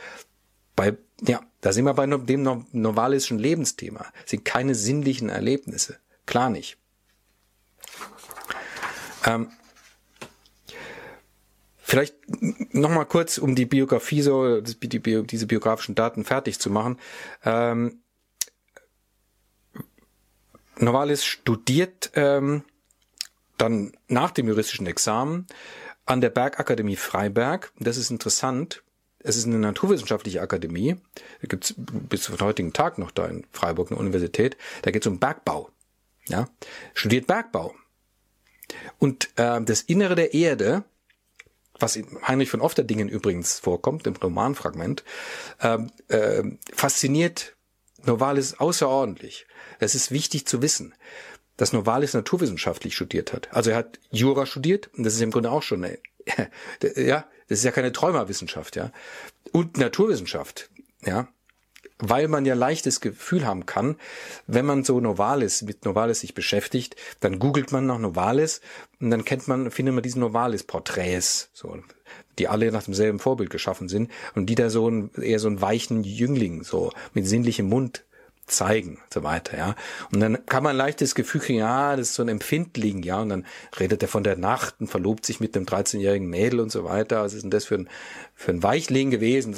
bei, 0.79 0.98
ja, 1.27 1.41
da 1.59 1.74
sind 1.74 1.83
wir 1.83 1.93
bei 1.93 2.05
dem 2.05 2.65
novalischen 2.71 3.38
Lebensthema. 3.38 4.05
Das 4.21 4.31
sind 4.31 4.45
keine 4.45 4.75
sinnlichen 4.75 5.27
Erlebnisse. 5.27 6.00
Klar 6.25 6.50
nicht. 6.50 6.77
Ähm, 9.25 9.51
vielleicht 11.79 12.15
nochmal 12.74 13.05
kurz, 13.07 13.39
um 13.39 13.55
die 13.55 13.65
Biografie 13.65 14.21
so, 14.21 14.62
die, 14.62 14.88
die, 14.88 15.27
diese 15.27 15.48
biografischen 15.48 15.95
Daten 15.95 16.24
fertig 16.24 16.59
zu 16.59 16.69
machen. 16.69 16.98
Ähm, 17.43 18.00
Novalis 20.77 21.25
studiert 21.25 22.12
ähm, 22.13 22.63
dann 23.57 23.91
nach 24.07 24.31
dem 24.31 24.48
juristischen 24.48 24.88
Examen 24.88 25.45
an 26.05 26.21
der 26.21 26.29
Bergakademie 26.29 26.95
Freiberg. 26.95 27.74
Das 27.79 27.98
ist 27.98 28.12
interessant. 28.12 28.81
Es 29.22 29.36
ist 29.36 29.46
eine 29.46 29.60
naturwissenschaftliche 29.60 30.42
Akademie. 30.42 30.96
Da 31.42 31.48
gibt's 31.48 31.74
bis 31.78 32.24
zum 32.24 32.40
heutigen 32.40 32.74
Tag 32.74 32.98
noch 32.98 33.12
da 33.12 33.28
in 33.28 33.46
Freiburg 33.52 33.92
eine 33.92 34.00
Universität. 34.00 34.58
Da 34.82 34.92
geht 34.92 35.04
es 35.04 35.08
um 35.08 35.20
Bergbau. 35.20 35.70
Ja, 36.28 36.48
studiert 36.94 37.28
Bergbau. 37.28 37.76
Und 38.98 39.30
äh, 39.36 39.62
das 39.62 39.82
Innere 39.82 40.16
der 40.16 40.34
Erde, 40.34 40.84
was 41.80 41.96
in 41.96 42.06
Heinrich 42.28 42.50
von 42.50 42.62
Ofterdingen 42.62 43.10
übrigens 43.10 43.60
vorkommt, 43.60 44.08
im 44.08 44.16
Romanfragment, 44.16 45.04
äh, 45.60 45.80
äh, 46.10 46.58
fasziniert 46.74 47.56
Novalis 48.04 48.54
außerordentlich. 48.54 49.48
Es 49.80 49.96
ist 49.96 50.12
wichtig 50.12 50.46
zu 50.48 50.62
wissen, 50.62 50.94
dass 51.58 51.74
Novalis 51.74 52.14
naturwissenschaftlich 52.14 52.96
studiert 52.96 53.34
hat. 53.34 53.54
Also 53.54 53.72
er 53.72 53.78
hat 53.78 54.00
Jura 54.12 54.46
studiert 54.46 54.90
und 54.96 55.04
das 55.04 55.16
ist 55.16 55.22
im 55.22 55.32
Grunde 55.32 55.52
auch 55.52 55.64
schon, 55.64 55.84
eine, 55.84 55.98
ja, 56.96 57.26
das 57.50 57.60
ist 57.60 57.65
ja 57.65 57.72
keine 57.72 57.91
Träumerwissenschaft, 57.91 58.75
ja. 58.75 58.91
Und 59.51 59.77
Naturwissenschaft, 59.77 60.70
ja 61.06 61.27
weil 62.00 62.29
man 62.29 62.46
ja 62.46 62.56
leichtes 62.56 63.01
Gefühl 63.01 63.46
haben 63.46 63.65
kann, 63.65 63.98
wenn 64.48 64.65
man 64.65 64.84
so 64.84 65.00
Novalis, 65.00 65.62
mit 65.62 65.84
Novalis 65.86 66.22
sich 66.22 66.34
beschäftigt, 66.34 66.96
dann 67.20 67.39
googelt 67.39 67.72
man 67.72 67.86
nach 67.86 68.00
Novalis 68.00 68.62
und 69.01 69.12
dann 69.12 69.25
kennt 69.25 69.48
man, 69.48 69.70
findet 69.70 69.94
man 69.94 70.03
diese 70.03 70.20
Novalis-Porträts, 70.20 71.50
so, 71.53 71.77
die 72.38 72.48
alle 72.48 72.72
nach 72.72 72.84
demselben 72.84 73.20
Vorbild 73.20 73.50
geschaffen 73.50 73.89
sind 73.89 74.10
und 74.34 74.48
die 74.48 74.56
da 74.56 74.70
so 74.70 74.89
ein, 74.89 75.12
eher 75.22 75.39
so 75.39 75.50
einen 75.50 75.62
weichen 75.62 76.03
Jüngling, 76.03 76.63
so 76.63 76.91
mit 77.13 77.27
sinnlichem 77.27 77.68
Mund 77.68 78.06
zeigen 78.50 79.00
so 79.13 79.24
weiter, 79.24 79.58
ja. 79.58 79.75
Und 80.12 80.20
dann 80.20 80.46
kann 80.46 80.63
man 80.63 80.75
leichtes 80.75 81.15
Gefühl 81.15 81.41
kriegen, 81.41 81.60
ja, 81.60 81.96
das 81.96 82.10
ist 82.10 82.15
so 82.15 82.24
ein 82.24 82.29
Empfindling, 82.29 83.03
ja. 83.03 83.22
Und 83.22 83.29
dann 83.29 83.46
redet 83.79 84.01
er 84.01 84.10
von 84.10 84.24
der 84.24 84.38
Nacht 84.38 84.75
und 84.79 84.88
verlobt 84.88 85.25
sich 85.25 85.39
mit 85.39 85.56
einem 85.56 85.65
13-jährigen 85.65 86.29
Mädel 86.29 86.60
und 86.60 86.72
so 86.72 86.84
weiter. 86.84 87.24
Was 87.24 87.34
ist 87.34 87.44
denn 87.44 87.51
das 87.51 87.65
für 87.65 87.75
ein, 87.75 87.89
für 88.36 88.51
ein 88.51 88.63
Weichling 88.63 89.12
gewesen? 89.12 89.56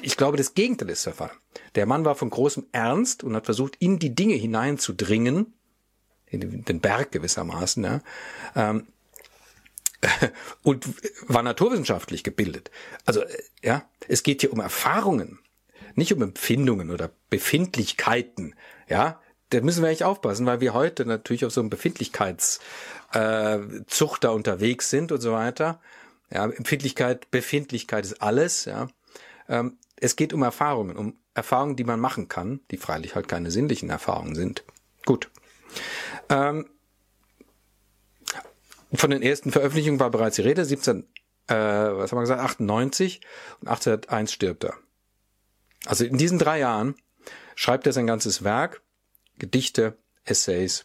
ich 0.00 0.16
glaube, 0.16 0.36
das 0.36 0.54
Gegenteil 0.54 0.90
ist 0.90 1.06
der 1.06 1.14
Fall. 1.14 1.30
Der 1.74 1.86
Mann 1.86 2.04
war 2.04 2.14
von 2.14 2.30
großem 2.30 2.66
Ernst 2.72 3.24
und 3.24 3.36
hat 3.36 3.44
versucht, 3.44 3.76
in 3.78 3.98
die 3.98 4.14
Dinge 4.14 4.34
hineinzudringen, 4.34 5.52
in 6.26 6.64
den 6.64 6.80
Berg 6.80 7.12
gewissermaßen, 7.12 7.84
ja, 7.84 8.00
ähm, 8.56 8.86
und 10.62 10.86
war 11.28 11.42
naturwissenschaftlich 11.42 12.24
gebildet. 12.24 12.70
Also, 13.04 13.20
äh, 13.22 13.42
ja, 13.62 13.88
es 14.08 14.22
geht 14.22 14.40
hier 14.40 14.52
um 14.52 14.60
Erfahrungen, 14.60 15.38
nicht 15.96 16.12
um 16.12 16.22
Empfindungen 16.22 16.90
oder 16.90 17.10
Befindlichkeiten, 17.30 18.54
ja. 18.88 19.20
Da 19.50 19.60
müssen 19.60 19.82
wir 19.82 19.90
echt 19.90 20.02
aufpassen, 20.02 20.46
weil 20.46 20.62
wir 20.62 20.72
heute 20.72 21.04
natürlich 21.04 21.44
auf 21.44 21.52
so 21.52 21.60
einem 21.60 21.68
Befindlichkeitszucht 21.68 24.24
äh, 24.24 24.28
unterwegs 24.28 24.88
sind 24.88 25.12
und 25.12 25.20
so 25.20 25.32
weiter. 25.32 25.78
Ja, 26.30 26.46
Empfindlichkeit, 26.46 27.30
Befindlichkeit 27.30 28.06
ist 28.06 28.22
alles, 28.22 28.64
ja. 28.64 28.88
Ähm, 29.48 29.76
es 29.96 30.16
geht 30.16 30.32
um 30.32 30.42
Erfahrungen, 30.42 30.96
um 30.96 31.18
Erfahrungen, 31.34 31.76
die 31.76 31.84
man 31.84 32.00
machen 32.00 32.28
kann, 32.28 32.60
die 32.70 32.78
freilich 32.78 33.14
halt 33.14 33.28
keine 33.28 33.50
sinnlichen 33.50 33.90
Erfahrungen 33.90 34.34
sind. 34.34 34.64
Gut. 35.04 35.30
Ähm, 36.28 36.68
von 38.94 39.10
den 39.10 39.22
ersten 39.22 39.52
Veröffentlichungen 39.52 40.00
war 40.00 40.10
bereits 40.10 40.36
die 40.36 40.42
Rede, 40.42 40.64
17, 40.64 41.04
äh, 41.48 41.54
was 41.54 42.10
haben 42.10 42.18
wir 42.18 42.22
gesagt, 42.22 42.42
98 42.42 43.20
und 43.60 43.68
1801 43.68 44.32
stirbt 44.32 44.64
er. 44.64 44.74
Also 45.86 46.04
in 46.04 46.18
diesen 46.18 46.38
drei 46.38 46.58
Jahren 46.58 46.94
schreibt 47.54 47.86
er 47.86 47.92
sein 47.92 48.06
ganzes 48.06 48.44
Werk, 48.44 48.82
Gedichte, 49.38 49.96
Essays, 50.24 50.84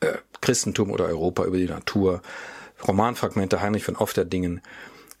äh, 0.00 0.18
Christentum 0.40 0.90
oder 0.90 1.06
Europa 1.06 1.44
über 1.44 1.56
die 1.56 1.66
Natur, 1.66 2.22
Romanfragmente 2.86 3.60
Heinrich 3.60 3.84
von 3.84 3.96
Ofterdingen, 3.96 4.62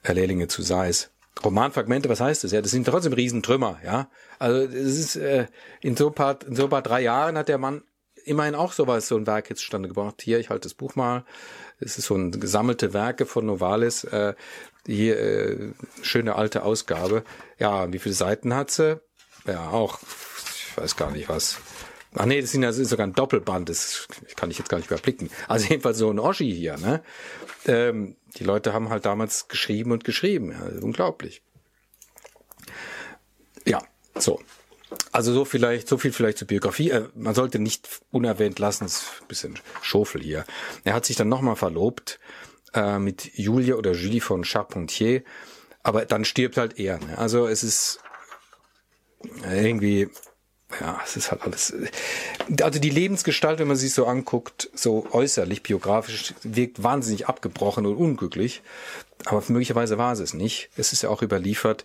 Lehrlinge 0.06 0.48
zu 0.48 0.62
Seis. 0.62 1.10
Romanfragmente, 1.44 2.08
was 2.08 2.20
heißt 2.20 2.44
das? 2.44 2.52
Ja, 2.52 2.60
das 2.60 2.70
sind 2.70 2.86
trotzdem 2.86 3.12
Riesentrümmer, 3.12 3.78
ja. 3.84 4.10
Also 4.38 4.60
es 4.60 4.98
ist 4.98 5.16
äh, 5.16 5.46
in 5.80 5.96
so 5.96 6.10
paar 6.10 6.38
in 6.46 6.56
so 6.56 6.68
paar 6.68 6.82
drei 6.82 7.02
Jahren 7.02 7.38
hat 7.38 7.48
der 7.48 7.58
Mann 7.58 7.82
immerhin 8.24 8.54
auch 8.54 8.72
sowas, 8.72 9.08
so 9.08 9.16
ein 9.16 9.26
Werk 9.26 9.48
jetzt 9.48 9.60
zustande 9.60 9.88
gebracht. 9.88 10.20
Hier, 10.22 10.38
ich 10.38 10.50
halte 10.50 10.64
das 10.64 10.74
Buch 10.74 10.96
mal. 10.96 11.24
Es 11.78 11.98
ist 11.98 12.06
so 12.06 12.14
ein 12.14 12.32
gesammelte 12.32 12.92
Werke 12.92 13.26
von 13.26 13.46
Novalis. 13.46 14.04
Äh, 14.04 14.34
hier 14.86 15.18
äh, 15.18 15.72
schöne 16.02 16.36
alte 16.36 16.62
Ausgabe. 16.62 17.24
Ja, 17.58 17.92
wie 17.92 17.98
viele 17.98 18.14
Seiten 18.14 18.54
hat 18.54 18.70
sie? 18.70 19.00
Ja, 19.46 19.70
auch, 19.70 19.98
ich 20.02 20.76
weiß 20.76 20.96
gar 20.96 21.10
nicht 21.10 21.28
was. 21.28 21.58
Ach 22.14 22.26
nee, 22.26 22.40
das, 22.40 22.50
sind, 22.50 22.62
das 22.62 22.78
ist 22.78 22.88
sogar 22.90 23.06
ein 23.06 23.12
Doppelband, 23.12 23.68
das 23.68 24.08
kann 24.34 24.50
ich 24.50 24.58
jetzt 24.58 24.68
gar 24.68 24.78
nicht 24.78 24.88
überblicken. 24.88 25.30
Also 25.46 25.68
jedenfalls 25.68 25.98
so 25.98 26.10
ein 26.10 26.18
Oschi 26.18 26.52
hier, 26.52 26.76
ne? 26.76 27.02
Ähm, 27.66 28.16
die 28.36 28.44
Leute 28.44 28.72
haben 28.72 28.88
halt 28.88 29.06
damals 29.06 29.48
geschrieben 29.48 29.92
und 29.92 30.02
geschrieben, 30.02 30.50
ja, 30.52 30.82
unglaublich. 30.82 31.42
Ja, 33.64 33.80
so. 34.16 34.40
Also 35.12 35.32
so 35.32 35.44
vielleicht, 35.44 35.86
so 35.86 35.98
viel 35.98 36.12
vielleicht 36.12 36.38
zur 36.38 36.48
Biografie. 36.48 36.90
Äh, 36.90 37.08
man 37.14 37.34
sollte 37.34 37.60
nicht 37.60 37.88
unerwähnt 38.10 38.58
lassen, 38.58 38.86
ist 38.86 39.04
ein 39.20 39.28
bisschen 39.28 39.58
Schofel 39.82 40.20
hier. 40.20 40.44
Er 40.82 40.94
hat 40.94 41.04
sich 41.04 41.14
dann 41.14 41.28
nochmal 41.28 41.56
verlobt 41.56 42.18
äh, 42.74 42.98
mit 42.98 43.36
Julia 43.36 43.74
oder 43.74 43.92
Julie 43.92 44.20
von 44.20 44.44
Charpentier, 44.44 45.22
aber 45.82 46.04
dann 46.04 46.24
stirbt 46.24 46.56
halt 46.56 46.78
er. 46.78 46.98
Ne? 46.98 47.18
Also 47.18 47.46
es 47.46 47.62
ist 47.62 48.00
irgendwie, 49.44 50.08
ja, 50.80 51.00
es 51.04 51.16
ist 51.16 51.30
halt 51.30 51.42
alles. 51.42 51.74
Also 52.62 52.78
die 52.78 52.90
Lebensgestalt, 52.90 53.58
wenn 53.58 53.68
man 53.68 53.76
sich 53.76 53.92
so 53.92 54.06
anguckt, 54.06 54.70
so 54.74 55.06
äußerlich, 55.10 55.62
biografisch, 55.62 56.34
wirkt 56.42 56.82
wahnsinnig 56.82 57.26
abgebrochen 57.26 57.86
und 57.86 57.96
unglücklich. 57.96 58.62
Aber 59.26 59.42
möglicherweise 59.48 59.98
war 59.98 60.12
es 60.12 60.20
es 60.20 60.34
nicht. 60.34 60.70
Es 60.76 60.92
ist 60.92 61.02
ja 61.02 61.10
auch 61.10 61.22
überliefert, 61.22 61.84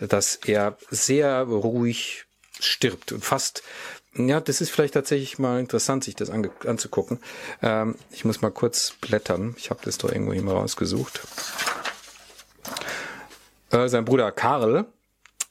dass 0.00 0.36
er 0.36 0.76
sehr 0.90 1.42
ruhig 1.42 2.24
stirbt 2.60 3.12
und 3.12 3.24
fast 3.24 3.62
ja, 4.16 4.40
das 4.40 4.60
ist 4.60 4.70
vielleicht 4.70 4.94
tatsächlich 4.94 5.38
mal 5.38 5.58
interessant, 5.60 6.04
sich 6.04 6.14
das 6.14 6.30
anzugucken. 6.30 7.18
Ähm, 7.62 7.96
ich 8.10 8.24
muss 8.24 8.42
mal 8.42 8.50
kurz 8.50 8.94
blättern. 9.00 9.54
Ich 9.58 9.70
habe 9.70 9.80
das 9.84 9.98
doch 9.98 10.10
irgendwo 10.10 10.32
hier 10.32 10.42
mal 10.42 10.54
rausgesucht. 10.54 11.26
Äh, 13.70 13.88
sein 13.88 14.04
Bruder 14.04 14.30
Karl 14.30 14.86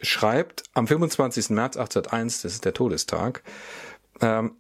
schreibt 0.02 0.64
am 0.74 0.88
25. 0.88 1.50
März 1.50 1.78
1801, 1.78 2.42
das 2.44 2.54
ist 2.54 2.66
der 2.66 2.74
Todestag, 2.74 3.44
ähm, 4.22 4.58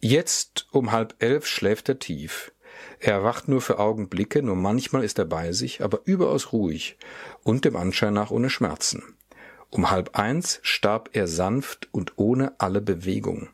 jetzt 0.00 0.66
um 0.70 0.92
halb 0.92 1.14
elf 1.18 1.46
schläft 1.46 1.88
er 1.88 1.98
tief. 1.98 2.52
Er 2.98 3.14
erwacht 3.14 3.48
nur 3.48 3.60
für 3.62 3.78
Augenblicke, 3.78 4.42
nur 4.42 4.56
manchmal 4.56 5.04
ist 5.04 5.18
er 5.18 5.24
bei 5.24 5.52
sich, 5.52 5.82
aber 5.82 6.00
überaus 6.04 6.52
ruhig 6.52 6.98
und 7.42 7.64
dem 7.64 7.76
Anschein 7.76 8.14
nach 8.14 8.30
ohne 8.30 8.50
Schmerzen. 8.50 9.16
Um 9.70 9.90
halb 9.90 10.16
eins 10.18 10.58
starb 10.62 11.10
er 11.12 11.28
sanft 11.28 11.88
und 11.92 12.14
ohne 12.16 12.54
alle 12.58 12.80
Bewegung. 12.80 13.48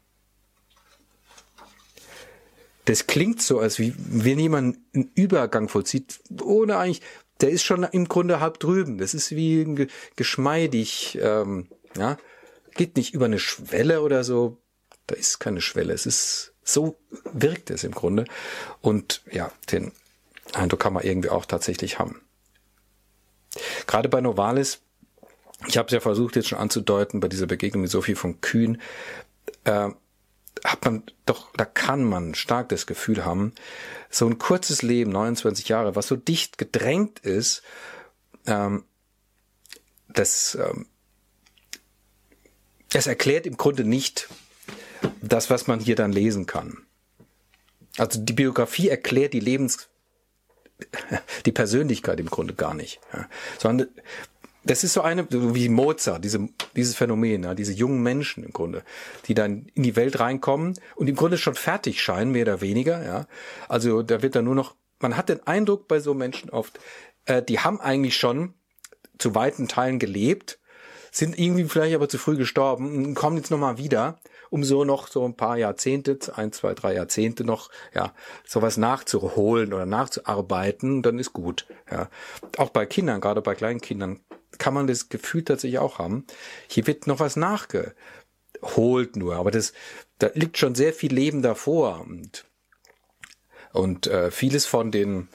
Das 2.86 3.06
klingt 3.06 3.42
so, 3.42 3.58
als 3.58 3.78
wie 3.78 3.94
wenn 3.96 4.38
jemand 4.38 4.78
einen 4.94 5.10
Übergang 5.14 5.68
vollzieht, 5.68 6.20
ohne 6.42 6.78
eigentlich, 6.78 7.02
der 7.40 7.50
ist 7.50 7.64
schon 7.64 7.82
im 7.82 8.08
Grunde 8.08 8.40
halb 8.40 8.60
drüben. 8.60 8.98
Das 8.98 9.12
ist 9.12 9.32
wie 9.32 9.88
geschmeidig, 10.14 11.18
ähm, 11.20 11.68
ja, 11.96 12.16
geht 12.74 12.96
nicht 12.96 13.12
über 13.12 13.26
eine 13.26 13.38
Schwelle 13.38 14.02
oder 14.02 14.24
so. 14.24 14.58
Da 15.06 15.16
ist 15.16 15.40
keine 15.40 15.60
Schwelle. 15.60 15.92
Es 15.92 16.06
ist 16.06 16.54
so 16.66 16.96
wirkt 17.32 17.70
es 17.70 17.84
im 17.84 17.92
Grunde. 17.92 18.24
Und 18.80 19.22
ja, 19.30 19.50
den 19.70 19.92
Eindruck 20.52 20.80
kann 20.80 20.92
man 20.92 21.04
irgendwie 21.04 21.30
auch 21.30 21.46
tatsächlich 21.46 21.98
haben. 21.98 22.20
Gerade 23.86 24.08
bei 24.08 24.20
Novalis 24.20 24.80
ich 25.66 25.78
habe 25.78 25.86
es 25.86 25.92
ja 25.92 26.00
versucht 26.00 26.36
jetzt 26.36 26.48
schon 26.48 26.58
anzudeuten 26.58 27.20
bei 27.20 27.28
dieser 27.28 27.46
Begegnung 27.46 27.82
mit 27.82 27.90
Sophie 27.90 28.14
von 28.14 28.40
Kühn, 28.40 28.80
äh, 29.64 29.90
hat 30.64 30.84
man 30.84 31.02
doch, 31.26 31.52
da 31.56 31.64
kann 31.64 32.04
man 32.04 32.34
stark 32.34 32.68
das 32.68 32.86
Gefühl 32.86 33.24
haben, 33.24 33.52
so 34.10 34.26
ein 34.26 34.38
kurzes 34.38 34.82
Leben, 34.82 35.10
29 35.12 35.68
Jahre, 35.68 35.96
was 35.96 36.06
so 36.06 36.16
dicht 36.16 36.58
gedrängt 36.58 37.20
ist, 37.20 37.62
ähm, 38.46 38.84
das, 40.08 40.56
ähm, 40.60 40.86
das 42.90 43.06
erklärt 43.06 43.46
im 43.46 43.56
Grunde 43.56 43.84
nicht 43.84 44.28
das, 45.20 45.50
was 45.50 45.66
man 45.66 45.80
hier 45.80 45.96
dann 45.96 46.12
lesen 46.12 46.46
kann. 46.46 46.78
Also 47.98 48.20
die 48.20 48.32
Biografie 48.32 48.88
erklärt 48.88 49.32
die 49.32 49.40
Lebens, 49.40 49.88
die 51.46 51.52
Persönlichkeit 51.52 52.20
im 52.20 52.30
Grunde 52.30 52.54
gar 52.54 52.74
nicht, 52.74 53.00
ja. 53.12 53.28
sondern 53.58 53.88
das 54.66 54.82
ist 54.82 54.94
so 54.94 55.00
eine, 55.00 55.26
wie 55.30 55.68
Mozart, 55.68 56.24
diese, 56.24 56.48
dieses 56.74 56.96
Phänomen, 56.96 57.44
ja, 57.44 57.54
diese 57.54 57.72
jungen 57.72 58.02
Menschen 58.02 58.42
im 58.44 58.52
Grunde, 58.52 58.82
die 59.26 59.34
dann 59.34 59.66
in 59.74 59.84
die 59.84 59.96
Welt 59.96 60.18
reinkommen 60.18 60.74
und 60.96 61.08
im 61.08 61.14
Grunde 61.14 61.38
schon 61.38 61.54
fertig 61.54 62.02
scheinen, 62.02 62.32
mehr 62.32 62.42
oder 62.42 62.60
weniger, 62.60 63.04
ja. 63.04 63.26
Also 63.68 64.02
da 64.02 64.22
wird 64.22 64.34
dann 64.34 64.44
nur 64.44 64.56
noch, 64.56 64.74
man 64.98 65.16
hat 65.16 65.28
den 65.28 65.46
Eindruck 65.46 65.86
bei 65.86 66.00
so 66.00 66.14
Menschen 66.14 66.50
oft, 66.50 66.80
äh, 67.26 67.42
die 67.42 67.60
haben 67.60 67.80
eigentlich 67.80 68.16
schon 68.16 68.54
zu 69.18 69.34
weiten 69.34 69.68
Teilen 69.68 70.00
gelebt, 70.00 70.58
sind 71.12 71.38
irgendwie 71.38 71.64
vielleicht 71.64 71.94
aber 71.94 72.08
zu 72.08 72.18
früh 72.18 72.36
gestorben 72.36 73.06
und 73.06 73.14
kommen 73.14 73.36
jetzt 73.36 73.50
nochmal 73.50 73.78
wieder, 73.78 74.18
um 74.50 74.64
so 74.64 74.84
noch 74.84 75.06
so 75.06 75.24
ein 75.24 75.36
paar 75.36 75.56
Jahrzehnte, 75.56 76.18
ein, 76.34 76.52
zwei, 76.52 76.74
drei 76.74 76.94
Jahrzehnte 76.94 77.44
noch, 77.44 77.70
ja, 77.94 78.12
sowas 78.44 78.76
nachzuholen 78.76 79.72
oder 79.72 79.86
nachzuarbeiten, 79.86 81.02
dann 81.02 81.20
ist 81.20 81.32
gut, 81.32 81.66
ja. 81.90 82.08
Auch 82.56 82.70
bei 82.70 82.84
Kindern, 82.84 83.20
gerade 83.20 83.42
bei 83.42 83.54
kleinen 83.54 83.80
Kindern, 83.80 84.20
kann 84.58 84.74
man 84.74 84.86
das 84.86 85.08
Gefühl 85.08 85.44
tatsächlich 85.44 85.78
auch 85.78 85.98
haben. 85.98 86.26
Hier 86.68 86.86
wird 86.86 87.06
noch 87.06 87.20
was 87.20 87.36
nachgeholt 87.36 89.16
nur, 89.16 89.36
aber 89.36 89.50
das, 89.50 89.72
da 90.18 90.30
liegt 90.34 90.58
schon 90.58 90.74
sehr 90.74 90.92
viel 90.92 91.12
Leben 91.12 91.42
davor 91.42 92.00
und, 92.00 92.44
und 93.72 94.06
äh, 94.06 94.30
vieles 94.30 94.66
von 94.66 94.90
den 94.90 95.28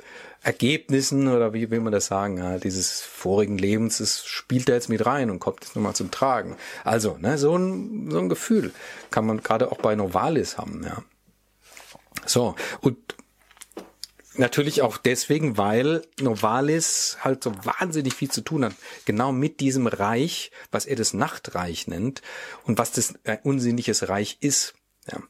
Ergebnissen 0.44 1.28
oder 1.28 1.54
wie 1.54 1.70
will 1.70 1.82
man 1.82 1.94
das 1.94 2.08
sagen, 2.08 2.40
ja, 2.40 2.58
dieses 2.58 3.02
vorigen 3.02 3.60
Lebens, 3.60 4.00
das 4.00 4.26
spielt 4.26 4.68
da 4.68 4.74
jetzt 4.74 4.90
mit 4.90 5.06
rein 5.06 5.30
und 5.30 5.40
kommt 5.40 5.64
jetzt 5.64 5.76
nochmal 5.76 5.96
zum 5.96 6.10
Tragen. 6.10 6.58
Also, 6.84 7.18
ne, 7.20 7.38
so 7.38 7.56
ein, 7.56 8.10
so 8.10 8.18
ein 8.18 8.30
Gefühl 8.30 8.72
kann 9.12 9.28
man 9.28 9.44
gerade 9.44 9.72
auch 9.72 9.78
bei 9.78 9.96
Novalis 9.96 10.58
haben, 10.58 10.84
ja. 10.84 11.04
So, 12.26 12.56
und 12.82 12.98
Natürlich 14.42 14.82
auch 14.82 14.98
deswegen, 14.98 15.60
weil 15.60 16.02
Novalis 16.20 17.18
halt 17.20 17.44
so 17.44 17.54
wahnsinnig 17.64 18.16
viel 18.16 18.32
zu 18.32 18.42
tun 18.42 18.66
hat, 18.66 18.74
genau 19.06 19.32
mit 19.32 19.60
diesem 19.60 19.86
Reich, 19.86 20.50
was 20.72 20.88
er 20.88 20.96
das 20.96 21.14
Nachtreich 21.14 21.86
nennt 21.86 22.24
und 22.64 22.80
was 22.80 22.92
das 22.92 23.14
ein 23.24 23.38
unsinnliches 23.44 24.10
Reich 24.10 24.40
ist. 24.42 24.74
Ja. 25.12 25.22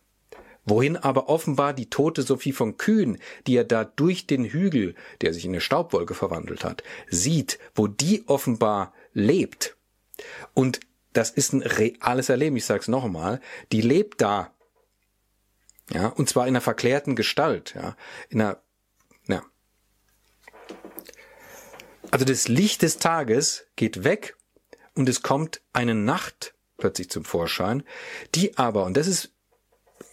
Wohin 0.63 0.95
aber 0.95 1.27
offenbar 1.27 1.73
die 1.73 1.89
tote 1.89 2.21
Sophie 2.21 2.53
von 2.53 2.77
Kühn, 2.77 3.17
die 3.47 3.57
er 3.57 3.65
da 3.65 3.83
durch 3.83 4.27
den 4.27 4.45
Hügel, 4.45 4.95
der 5.19 5.33
sich 5.33 5.43
in 5.43 5.51
eine 5.51 5.59
Staubwolke 5.59 6.13
verwandelt 6.13 6.63
hat, 6.63 6.81
sieht, 7.09 7.59
wo 7.75 7.87
die 7.87 8.23
offenbar 8.29 8.93
lebt. 9.11 9.75
Und 10.53 10.79
das 11.11 11.31
ist 11.31 11.51
ein 11.51 11.63
reales 11.63 12.29
Erleben, 12.29 12.55
ich 12.55 12.63
sag's 12.63 12.87
noch 12.87 13.03
einmal, 13.03 13.41
die 13.73 13.81
lebt 13.81 14.21
da. 14.21 14.53
Ja, 15.89 16.07
und 16.07 16.29
zwar 16.29 16.45
in 16.47 16.51
einer 16.51 16.61
verklärten 16.61 17.17
Gestalt, 17.17 17.73
ja, 17.75 17.97
in 18.29 18.39
einer 18.39 18.61
ja. 19.27 19.43
Also 22.11 22.25
das 22.25 22.49
Licht 22.49 22.81
des 22.81 22.97
Tages 22.97 23.65
geht 23.75 24.03
weg 24.03 24.35
und 24.95 25.07
es 25.07 25.21
kommt 25.21 25.61
eine 25.73 25.95
Nacht 25.95 26.53
plötzlich 26.77 27.09
zum 27.09 27.23
Vorschein, 27.23 27.83
die 28.35 28.57
aber, 28.57 28.85
und 28.85 28.97
das 28.97 29.07
ist 29.07 29.33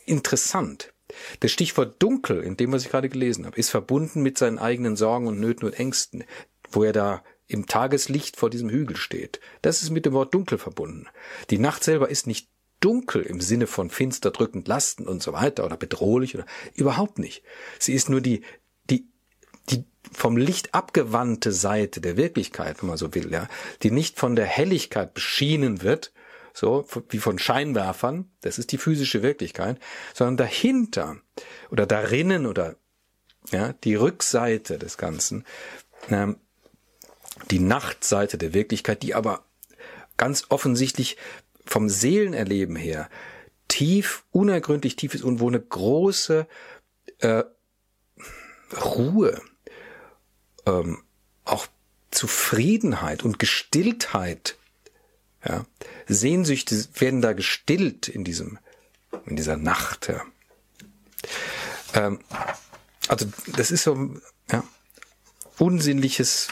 interessant, 0.06 0.92
das 1.40 1.50
Stichwort 1.50 2.00
dunkel, 2.02 2.42
in 2.42 2.56
dem, 2.56 2.70
was 2.70 2.84
ich 2.84 2.90
gerade 2.90 3.08
gelesen 3.08 3.46
habe, 3.46 3.56
ist 3.56 3.70
verbunden 3.70 4.22
mit 4.22 4.38
seinen 4.38 4.58
eigenen 4.58 4.94
Sorgen 4.94 5.26
und 5.26 5.40
Nöten 5.40 5.66
und 5.66 5.78
Ängsten, 5.78 6.24
wo 6.70 6.84
er 6.84 6.92
da 6.92 7.24
im 7.46 7.66
Tageslicht 7.66 8.37
vor 8.37 8.50
diesem 8.50 8.68
Hügel 8.68 8.96
steht. 8.96 9.40
Das 9.62 9.82
ist 9.82 9.90
mit 9.90 10.04
dem 10.06 10.12
Wort 10.12 10.34
dunkel 10.34 10.58
verbunden. 10.58 11.06
Die 11.50 11.58
Nacht 11.58 11.82
selber 11.82 12.11
ist 12.11 12.26
nicht 12.26 12.48
dunkel 12.80 13.22
im 13.22 13.40
Sinne 13.40 13.66
von 13.66 13.90
finster, 13.90 14.30
drückend, 14.30 14.68
lastend 14.68 15.08
und 15.08 15.22
so 15.22 15.32
weiter 15.32 15.64
oder 15.64 15.76
bedrohlich 15.76 16.34
oder 16.34 16.46
überhaupt 16.74 17.18
nicht. 17.18 17.42
Sie 17.78 17.94
ist 17.94 18.11
nur 18.11 18.20
die, 18.20 18.42
die, 19.70 19.85
vom 20.12 20.37
Licht 20.37 20.74
abgewandte 20.74 21.52
Seite 21.52 22.00
der 22.00 22.16
Wirklichkeit, 22.16 22.81
wenn 22.81 22.88
man 22.88 22.98
so 22.98 23.14
will, 23.14 23.31
ja, 23.31 23.48
die 23.83 23.90
nicht 23.90 24.18
von 24.18 24.37
der 24.37 24.46
Helligkeit 24.46 25.14
beschienen 25.14 25.83
wird, 25.83 26.12
so 26.54 26.87
wie 27.11 27.18
von 27.18 27.38
Scheinwerfern, 27.38 28.31
das 28.40 28.59
ist 28.59 28.72
die 28.72 28.78
physische 28.78 29.22
Wirklichkeit, 29.22 29.78
sondern 30.14 30.37
dahinter 30.37 31.16
oder 31.70 31.87
darinnen 31.87 32.46
oder 32.46 32.76
ja, 33.50 33.74
die 33.85 33.94
Rückseite 33.94 34.78
des 34.78 34.98
Ganzen, 34.98 35.44
ähm, 36.11 36.37
die 37.50 37.61
Nachtseite 37.61 38.38
der 38.38 38.54
Wirklichkeit, 38.54 39.02
die 39.02 39.14
aber 39.14 39.44
ganz 40.16 40.46
offensichtlich 40.48 41.16
vom 41.64 41.88
Seelenerleben 41.88 42.76
her 42.76 43.09
tief, 43.68 44.24
unergründlich 44.33 44.96
tief 44.96 45.14
ist 45.14 45.22
und 45.22 45.40
wo 45.40 45.48
eine 45.48 45.61
große 45.61 46.46
äh, 47.18 47.44
Ruhe, 48.85 49.40
ähm, 50.68 51.02
auch 51.44 51.66
Zufriedenheit 52.11 53.24
und 53.24 53.38
Gestilltheit, 53.38 54.57
ja, 55.44 55.64
Sehnsüchte 56.07 56.76
werden 56.94 57.22
da 57.22 57.33
gestillt 57.33 58.09
in 58.09 58.24
diesem, 58.24 58.59
in 59.26 59.37
dieser 59.37 59.57
Nacht, 59.57 60.09
ja. 60.09 60.24
Ähm, 61.94 62.18
also 63.09 63.26
das 63.57 63.70
ist 63.70 63.85
so, 63.85 64.14
ja, 64.50 64.64
unsinnliches, 65.59 66.48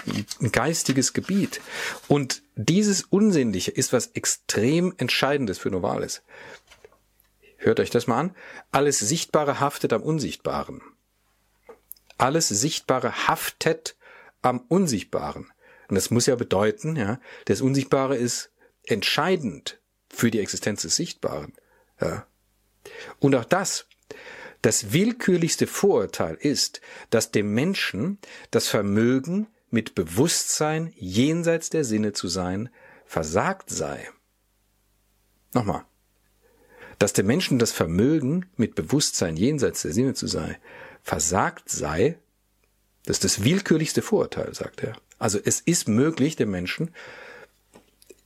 geistiges 0.52 1.12
Gebiet. 1.12 1.60
Und 2.08 2.42
dieses 2.54 3.02
Unsinnliche 3.02 3.70
ist 3.70 3.92
was 3.92 4.08
extrem 4.08 4.94
Entscheidendes 4.98 5.58
für 5.58 5.70
Novalis. 5.70 6.22
Hört 7.58 7.80
euch 7.80 7.90
das 7.90 8.06
mal 8.06 8.20
an. 8.20 8.36
Alles 8.70 8.98
Sichtbare 8.98 9.60
haftet 9.60 9.92
am 9.92 10.02
Unsichtbaren. 10.02 10.82
Alles 12.18 12.48
Sichtbare 12.48 13.26
haftet 13.28 13.96
am 14.48 14.60
Unsichtbaren. 14.68 15.52
Und 15.88 15.94
das 15.94 16.10
muss 16.10 16.26
ja 16.26 16.34
bedeuten, 16.34 16.96
ja, 16.96 17.20
das 17.44 17.60
Unsichtbare 17.60 18.16
ist 18.16 18.50
entscheidend 18.84 19.80
für 20.08 20.30
die 20.30 20.40
Existenz 20.40 20.82
des 20.82 20.96
Sichtbaren. 20.96 21.52
Ja. 22.00 22.26
Und 23.20 23.34
auch 23.34 23.44
das 23.44 23.86
das 24.62 24.92
willkürlichste 24.92 25.68
Vorurteil 25.68 26.34
ist, 26.34 26.80
dass 27.10 27.30
dem 27.30 27.54
Menschen 27.54 28.18
das 28.50 28.66
Vermögen, 28.66 29.46
mit 29.70 29.94
Bewusstsein 29.94 30.92
jenseits 30.96 31.70
der 31.70 31.84
Sinne 31.84 32.12
zu 32.12 32.26
sein, 32.28 32.70
versagt 33.04 33.70
sei. 33.70 34.08
Nochmal. 35.52 35.84
Dass 36.98 37.12
dem 37.12 37.26
Menschen 37.26 37.58
das 37.58 37.72
Vermögen, 37.72 38.46
mit 38.56 38.74
Bewusstsein 38.74 39.36
jenseits 39.36 39.82
der 39.82 39.92
Sinne 39.92 40.14
zu 40.14 40.26
sein, 40.26 40.56
versagt 41.02 41.68
sei, 41.68 42.18
das 43.06 43.16
ist 43.16 43.24
das 43.24 43.44
willkürlichste 43.44 44.02
Vorurteil, 44.02 44.54
sagt 44.54 44.82
er. 44.82 44.96
Also 45.18 45.38
es 45.42 45.60
ist 45.60 45.88
möglich, 45.88 46.36
dem 46.36 46.50
Menschen 46.50 46.94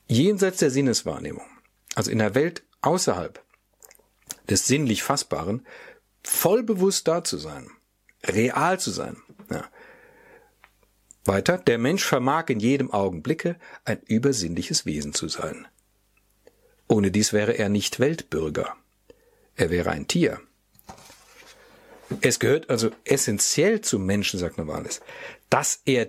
jenseits 0.09 0.59
der 0.59 0.71
Sinneswahrnehmung, 0.71 1.47
also 1.95 2.11
in 2.11 2.19
der 2.19 2.35
Welt 2.35 2.64
außerhalb 2.81 3.43
des 4.49 4.66
sinnlich 4.66 5.03
Fassbaren, 5.03 5.66
voll 6.25 6.62
bewusst 6.62 7.07
da 7.07 7.23
zu 7.23 7.37
sein, 7.37 7.71
real 8.25 8.81
zu 8.81 8.90
sein. 8.90 9.16
Ja. 9.51 9.64
Weiter, 11.25 11.59
der 11.59 11.79
Mensch 11.79 12.05
vermag 12.05 12.49
in 12.49 12.59
jedem 12.59 12.90
Augenblicke 12.90 13.57
ein 13.85 14.01
übersinnliches 14.07 14.87
Wesen 14.87 15.12
zu 15.12 15.29
sein. 15.29 15.69
Ohne 16.88 17.11
dies 17.11 17.33
wäre 17.33 17.53
er 17.53 17.69
nicht 17.69 18.01
Weltbürger. 18.01 18.75
Er 19.55 19.71
wäre 19.71 19.90
ein 19.90 20.09
Tier. 20.09 20.40
Es 22.20 22.38
gehört 22.38 22.70
also 22.70 22.90
essentiell 23.05 23.81
zum 23.81 24.05
Menschen, 24.05 24.38
sagt 24.40 24.59
Novalis, 24.59 25.01
dass 25.49 25.81
er 25.85 26.09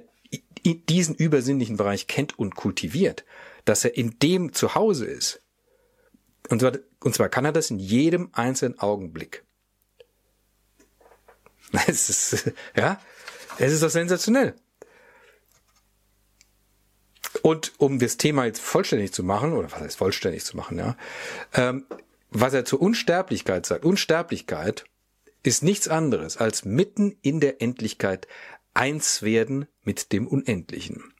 diesen 0.63 1.15
übersinnlichen 1.15 1.77
Bereich 1.77 2.07
kennt 2.07 2.37
und 2.37 2.55
kultiviert, 2.55 3.25
dass 3.65 3.85
er 3.85 3.95
in 3.95 4.17
dem 4.19 4.53
zu 4.53 4.75
Hause 4.75 5.05
ist. 5.05 5.41
Und 6.49 6.59
zwar, 6.59 6.73
und 6.99 7.15
zwar 7.15 7.29
kann 7.29 7.45
er 7.45 7.51
das 7.51 7.71
in 7.71 7.79
jedem 7.79 8.29
einzelnen 8.33 8.79
Augenblick. 8.79 9.43
Es 11.87 12.09
ist, 12.09 12.51
ja, 12.75 12.99
es 13.57 13.71
ist 13.71 13.81
doch 13.81 13.89
sensationell. 13.89 14.55
Und 17.41 17.71
um 17.77 17.97
das 17.97 18.17
Thema 18.17 18.45
jetzt 18.45 18.61
vollständig 18.61 19.13
zu 19.13 19.23
machen, 19.23 19.53
oder 19.53 19.71
was 19.71 19.79
heißt 19.79 19.97
vollständig 19.97 20.43
zu 20.43 20.57
machen, 20.57 20.77
ja, 20.77 20.97
ähm, 21.53 21.85
was 22.29 22.53
er 22.53 22.65
zur 22.65 22.81
Unsterblichkeit 22.81 23.65
sagt, 23.65 23.85
Unsterblichkeit 23.85 24.83
ist 25.43 25.63
nichts 25.63 25.87
anderes 25.87 26.37
als 26.37 26.65
mitten 26.65 27.17
in 27.21 27.39
der 27.39 27.61
Endlichkeit 27.61 28.27
eins 28.73 29.21
werden 29.21 29.67
mit 29.83 30.11
dem 30.11 30.27
Unendlichen 30.27 31.13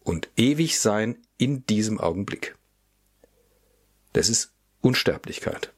und 0.00 0.28
ewig 0.36 0.78
sein 0.80 1.18
in 1.38 1.64
diesem 1.66 2.00
Augenblick. 2.00 2.56
Das 4.12 4.28
ist 4.28 4.52
Unsterblichkeit. 4.80 5.72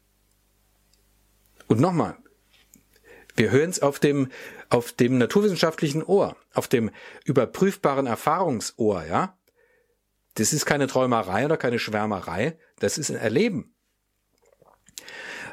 Und 1.69 1.81
nochmal, 1.81 2.17
wir 3.37 3.51
hören 3.51 3.71
es 3.71 3.81
auf 3.81 3.99
dem, 3.99 4.31
auf 4.69 4.93
dem 4.93 5.19
naturwissenschaftlichen 5.19 6.03
Ohr, 6.03 6.37
auf 6.55 6.69
dem 6.69 6.91
überprüfbaren 7.25 8.07
Erfahrungsohr, 8.07 9.05
ja. 9.05 9.39
Das 10.35 10.53
ist 10.53 10.67
keine 10.67 10.87
Träumerei 10.87 11.47
oder 11.47 11.57
keine 11.57 11.79
Schwärmerei, 11.79 12.59
das 12.79 12.99
ist 12.99 13.11
ein 13.11 13.17
Erleben. 13.17 13.75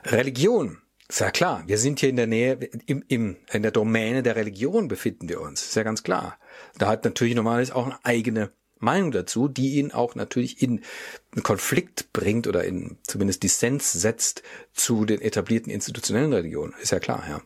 Religion, 0.04 0.83
ist 1.10 1.20
ja 1.20 1.32
klar, 1.32 1.64
wir 1.68 1.78
sind 1.78 2.00
hier 2.00 2.10
in 2.10 2.16
der 2.16 2.28
Nähe, 2.28 2.54
im, 2.86 3.04
im, 3.08 3.38
in 3.52 3.62
der 3.62 3.72
Domäne 3.72 4.24
der 4.24 4.36
Religion 4.36 4.88
befinden 4.88 5.30
wir 5.30 5.42
uns, 5.42 5.62
ist 5.62 5.76
ja 5.76 5.84
ganz 5.84 6.04
klar. 6.04 6.40
Da 6.78 6.88
hat 6.88 7.04
natürlich 7.04 7.36
normalerweise 7.36 7.76
auch 7.76 7.86
eine 7.86 8.06
eigene 8.06 8.52
Meinung 8.84 9.12
dazu, 9.12 9.48
die 9.48 9.76
ihn 9.76 9.92
auch 9.92 10.14
natürlich 10.14 10.62
in 10.62 10.82
Konflikt 11.42 12.14
bringt 12.14 12.48
oder 12.48 12.64
in 12.66 12.98
zumindest 13.04 13.42
Dissens 13.44 13.92
setzt 13.92 14.44
zu 14.74 15.06
den 15.06 15.22
etablierten 15.22 15.72
institutionellen 15.72 16.34
Religionen. 16.34 16.74
Ist 16.82 16.92
ja 16.92 17.00
klar, 17.00 17.24
ja. 17.28 17.42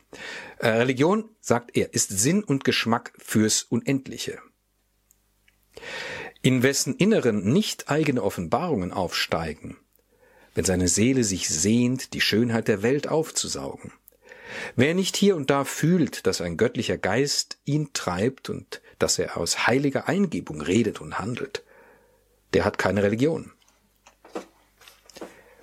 Äh, 0.59 0.77
Religion, 0.79 1.29
sagt 1.39 1.77
er, 1.77 1.93
ist 1.93 2.09
Sinn 2.09 2.43
und 2.43 2.63
Geschmack 2.63 3.13
fürs 3.17 3.63
Unendliche. 3.63 4.39
In 6.41 6.63
wessen 6.63 6.95
Inneren 6.95 7.53
nicht 7.53 7.89
eigene 7.89 8.23
Offenbarungen 8.23 8.91
aufsteigen, 8.91 9.77
wenn 10.57 10.65
seine 10.65 10.87
Seele 10.87 11.23
sich 11.23 11.47
sehnt, 11.49 12.15
die 12.15 12.19
Schönheit 12.19 12.67
der 12.67 12.81
Welt 12.81 13.07
aufzusaugen. 13.07 13.93
Wer 14.75 14.95
nicht 14.95 15.15
hier 15.15 15.35
und 15.35 15.51
da 15.51 15.65
fühlt, 15.65 16.25
dass 16.25 16.41
ein 16.41 16.57
göttlicher 16.57 16.97
Geist 16.97 17.59
ihn 17.63 17.91
treibt 17.93 18.49
und 18.49 18.81
dass 18.97 19.19
er 19.19 19.37
aus 19.37 19.67
heiliger 19.67 20.07
Eingebung 20.07 20.59
redet 20.59 20.99
und 20.99 21.19
handelt, 21.19 21.63
der 22.55 22.65
hat 22.65 22.79
keine 22.79 23.03
Religion. 23.03 23.51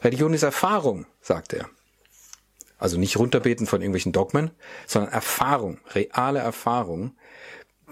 Religion 0.05 0.33
ist 0.33 0.45
Erfahrung, 0.45 1.07
sagt 1.21 1.55
er. 1.55 1.69
Also 2.79 2.97
nicht 2.97 3.17
runterbeten 3.17 3.67
von 3.67 3.81
irgendwelchen 3.81 4.13
Dogmen, 4.13 4.53
sondern 4.87 5.13
Erfahrung, 5.13 5.81
reale 5.93 6.39
Erfahrung, 6.39 7.17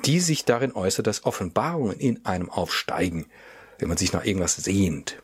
die 0.04 0.20
sich 0.20 0.44
darin 0.44 0.70
äußert, 0.70 1.08
dass 1.08 1.24
Offenbarungen 1.24 1.98
in 1.98 2.24
einem 2.24 2.48
aufsteigen, 2.48 3.26
wenn 3.80 3.88
man 3.88 3.98
sich 3.98 4.12
nach 4.12 4.24
irgendwas 4.24 4.54
sehnt. 4.54 5.20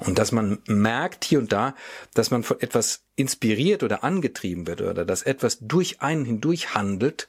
Und 0.00 0.18
dass 0.18 0.32
man 0.32 0.58
merkt 0.66 1.24
hier 1.24 1.38
und 1.38 1.52
da, 1.52 1.74
dass 2.14 2.30
man 2.30 2.42
von 2.42 2.60
etwas 2.60 3.02
inspiriert 3.16 3.82
oder 3.82 4.04
angetrieben 4.04 4.66
wird 4.66 4.80
oder 4.80 5.04
dass 5.04 5.22
etwas 5.22 5.58
durch 5.60 6.00
einen 6.02 6.24
hindurch 6.24 6.74
handelt, 6.74 7.28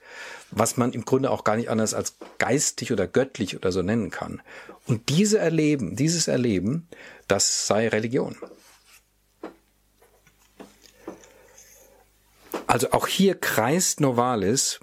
was 0.51 0.78
man 0.78 0.93
im 0.93 1.06
Grunde 1.06 1.32
auch 1.32 1.43
gar 1.43 1.58
nicht 1.58 1.69
anders 1.69 1.93
als 1.93 2.17
geistig 2.38 2.91
oder 2.91 3.08
göttlich 3.08 3.56
oder 3.56 3.71
so 3.71 3.82
nennen 3.82 4.10
kann. 4.10 4.41
Und 4.88 5.10
diese 5.10 5.38
Erleben, 5.38 5.95
dieses 5.95 6.28
Erleben, 6.28 6.88
das 7.28 7.67
sei 7.67 7.88
Religion. 7.88 8.38
Also 12.67 12.91
auch 12.91 13.08
hier 13.08 13.36
kreist 13.36 14.01
Novalis, 14.01 14.80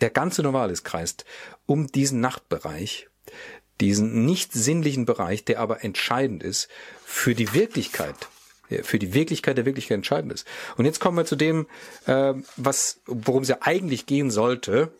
der 0.00 0.10
ganze 0.10 0.42
Novalis 0.42 0.82
kreist 0.82 1.24
um 1.66 1.88
diesen 1.88 2.20
Nachtbereich, 2.20 3.08
diesen 3.80 4.24
nicht 4.24 4.52
sinnlichen 4.52 5.04
Bereich, 5.04 5.44
der 5.44 5.60
aber 5.60 5.84
entscheidend 5.84 6.42
ist 6.42 6.68
für 7.04 7.34
die 7.34 7.52
Wirklichkeit, 7.52 8.16
für 8.82 8.98
die 8.98 9.14
Wirklichkeit 9.14 9.58
der 9.58 9.66
Wirklichkeit 9.66 9.96
entscheidend 9.96 10.32
ist. 10.32 10.46
Und 10.76 10.84
jetzt 10.84 11.00
kommen 11.00 11.16
wir 11.16 11.24
zu 11.24 11.36
dem, 11.36 11.66
äh, 12.06 12.34
was, 12.56 13.00
worum 13.06 13.42
es 13.42 13.48
ja 13.48 13.58
eigentlich 13.60 14.06
gehen 14.06 14.30
sollte, 14.30 14.92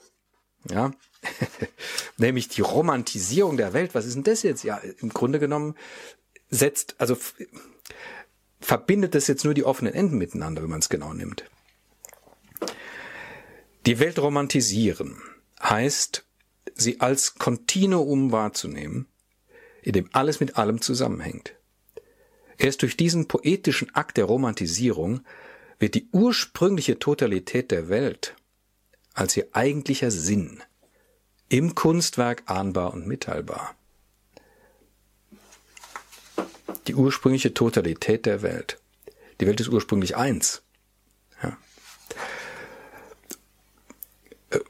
ja, 0.70 0.92
nämlich 2.16 2.48
die 2.48 2.60
Romantisierung 2.60 3.56
der 3.56 3.72
Welt. 3.72 3.94
Was 3.94 4.06
ist 4.06 4.14
denn 4.14 4.24
das 4.24 4.42
jetzt? 4.42 4.62
Ja, 4.64 4.80
im 5.00 5.08
Grunde 5.08 5.38
genommen 5.38 5.74
setzt, 6.50 6.94
also 6.98 7.16
verbindet 8.60 9.14
das 9.14 9.26
jetzt 9.26 9.44
nur 9.44 9.54
die 9.54 9.64
offenen 9.64 9.94
Enden 9.94 10.18
miteinander, 10.18 10.62
wenn 10.62 10.70
man 10.70 10.80
es 10.80 10.88
genau 10.88 11.12
nimmt. 11.12 11.44
Die 13.86 13.98
Welt 13.98 14.18
romantisieren 14.18 15.22
heißt, 15.62 16.25
sie 16.76 17.00
als 17.00 17.34
Kontinuum 17.34 18.32
wahrzunehmen, 18.32 19.06
in 19.82 19.92
dem 19.92 20.08
alles 20.12 20.40
mit 20.40 20.56
allem 20.56 20.80
zusammenhängt. 20.80 21.54
Erst 22.58 22.82
durch 22.82 22.96
diesen 22.96 23.28
poetischen 23.28 23.94
Akt 23.94 24.16
der 24.16 24.24
Romantisierung 24.24 25.20
wird 25.78 25.94
die 25.94 26.08
ursprüngliche 26.12 26.98
Totalität 26.98 27.70
der 27.70 27.88
Welt 27.88 28.34
als 29.14 29.36
ihr 29.36 29.48
eigentlicher 29.52 30.10
Sinn 30.10 30.62
im 31.48 31.74
Kunstwerk 31.74 32.42
ahnbar 32.46 32.92
und 32.92 33.06
mitteilbar. 33.06 33.74
Die 36.86 36.94
ursprüngliche 36.94 37.54
Totalität 37.54 38.26
der 38.26 38.42
Welt. 38.42 38.78
Die 39.40 39.46
Welt 39.46 39.60
ist 39.60 39.68
ursprünglich 39.68 40.16
eins. 40.16 40.62
Ja. 41.42 41.56
Äh, 44.50 44.60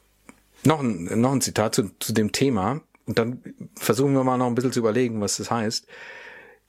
noch, 0.67 0.81
ein, 0.81 1.21
noch 1.21 1.33
ein 1.33 1.41
Zitat 1.41 1.75
zu, 1.75 1.91
zu 1.99 2.13
dem 2.13 2.33
Thema. 2.33 2.83
Und 3.07 3.19
dann 3.19 3.43
versuchen 3.77 4.15
wir 4.15 4.25
mal 4.25 4.37
noch 4.37 4.47
ein 4.47 4.55
bisschen 4.55 4.73
zu 4.73 4.81
überlegen, 4.81 5.21
was 5.21 5.37
das 5.37 5.51
heißt. 5.51 5.87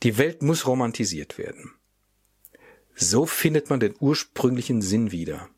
Die 0.03 0.17
Welt 0.17 0.41
muss 0.43 0.67
romantisiert 0.67 1.37
werden. 1.37 1.73
So 2.95 3.25
findet 3.25 3.69
man 3.69 3.79
den 3.79 3.95
ursprünglichen 3.99 4.81
Sinn 4.81 5.11
wieder. 5.11 5.49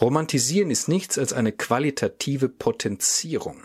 Romantisieren 0.00 0.70
ist 0.70 0.88
nichts 0.88 1.18
als 1.18 1.32
eine 1.32 1.52
qualitative 1.52 2.48
Potenzierung. 2.48 3.62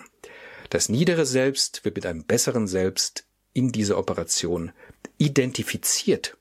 Das 0.69 0.87
niedere 0.87 1.25
Selbst 1.25 1.83
wird 1.83 1.95
mit 1.97 2.05
einem 2.05 2.23
besseren 2.23 2.67
Selbst 2.67 3.25
in 3.53 3.73
dieser 3.73 3.97
Operation 3.97 4.71
identifiziert. 5.17 6.37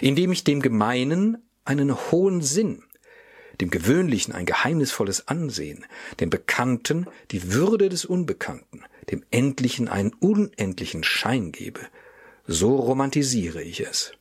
Indem 0.00 0.32
ich 0.32 0.42
dem 0.42 0.60
Gemeinen 0.60 1.48
einen 1.64 1.94
hohen 2.10 2.42
Sinn, 2.42 2.82
dem 3.60 3.70
Gewöhnlichen 3.70 4.34
ein 4.34 4.46
geheimnisvolles 4.46 5.28
Ansehen, 5.28 5.84
dem 6.20 6.30
Bekannten 6.30 7.06
die 7.30 7.52
Würde 7.52 7.88
des 7.88 8.04
Unbekannten, 8.04 8.84
dem 9.10 9.24
Endlichen 9.30 9.88
einen 9.88 10.12
unendlichen 10.14 11.04
Schein 11.04 11.52
gebe, 11.52 11.80
so 12.46 12.76
romantisiere 12.76 13.62
ich 13.62 13.80
es. 13.80 14.12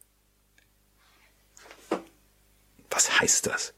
Was 2.90 3.20
heißt 3.20 3.48
das? 3.48 3.74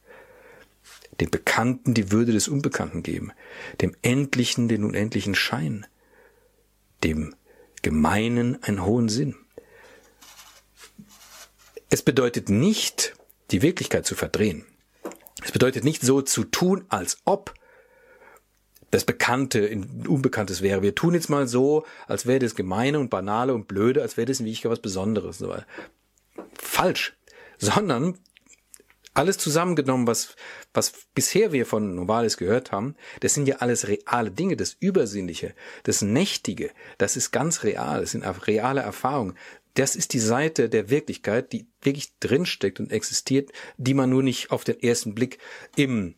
Dem 1.19 1.29
Bekannten 1.29 1.93
die 1.93 2.11
Würde 2.11 2.31
des 2.31 2.47
Unbekannten 2.47 3.03
geben, 3.03 3.31
dem 3.81 3.95
Endlichen 4.01 4.67
den 4.67 4.83
unendlichen 4.83 5.35
Schein, 5.35 5.85
dem 7.03 7.35
Gemeinen 7.83 8.61
einen 8.63 8.83
hohen 8.83 9.09
Sinn. 9.09 9.35
Es 11.89 12.01
bedeutet 12.01 12.49
nicht, 12.49 13.13
die 13.51 13.61
Wirklichkeit 13.61 14.05
zu 14.05 14.15
verdrehen. 14.15 14.65
Es 15.43 15.51
bedeutet 15.51 15.83
nicht 15.83 16.01
so 16.01 16.21
zu 16.21 16.43
tun, 16.43 16.85
als 16.89 17.17
ob 17.25 17.53
das 18.91 19.05
Bekannte 19.05 19.59
in 19.59 20.05
Unbekanntes 20.07 20.61
wäre. 20.61 20.83
Wir 20.83 20.93
tun 20.93 21.15
jetzt 21.15 21.29
mal 21.29 21.47
so, 21.47 21.83
als 22.07 22.27
wäre 22.27 22.39
das 22.39 22.55
Gemeine 22.55 22.99
und 22.99 23.09
Banale 23.09 23.53
und 23.53 23.67
Blöde, 23.67 24.01
als 24.01 24.17
wäre 24.17 24.27
das 24.27 24.39
in 24.39 24.45
Wirklichkeit 24.45 24.71
was 24.71 24.81
Besonderes. 24.81 25.43
Falsch. 26.53 27.17
Sondern 27.57 28.19
alles 29.15 29.37
zusammengenommen, 29.37 30.07
was, 30.07 30.35
was 30.73 30.93
bisher 31.13 31.51
wir 31.51 31.65
von 31.65 31.95
Novalis 31.95 32.37
gehört 32.37 32.71
haben, 32.71 32.95
das 33.19 33.33
sind 33.33 33.47
ja 33.47 33.57
alles 33.57 33.87
reale 33.87 34.31
Dinge, 34.31 34.57
das 34.57 34.75
Übersinnliche, 34.79 35.53
das 35.83 36.01
Nächtige, 36.01 36.71
das 36.97 37.15
ist 37.15 37.31
ganz 37.31 37.63
real, 37.63 38.01
das 38.01 38.11
sind 38.11 38.23
reale 38.47 38.81
Erfahrungen. 38.81 39.35
Das 39.75 39.95
ist 39.95 40.13
die 40.13 40.19
Seite 40.19 40.69
der 40.69 40.89
Wirklichkeit, 40.89 41.51
die 41.51 41.67
wirklich 41.81 42.17
drinsteckt 42.19 42.79
und 42.79 42.91
existiert, 42.91 43.51
die 43.77 43.93
man 43.93 44.09
nur 44.09 44.23
nicht 44.23 44.51
auf 44.51 44.63
den 44.63 44.79
ersten 44.81 45.15
Blick 45.15 45.39
im 45.75 46.15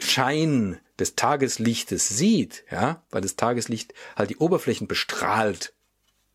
Schein 0.00 0.80
des 0.98 1.14
Tageslichtes 1.14 2.08
sieht, 2.08 2.64
ja, 2.70 3.04
weil 3.10 3.22
das 3.22 3.36
Tageslicht 3.36 3.94
halt 4.16 4.30
die 4.30 4.36
Oberflächen 4.36 4.88
bestrahlt, 4.88 5.72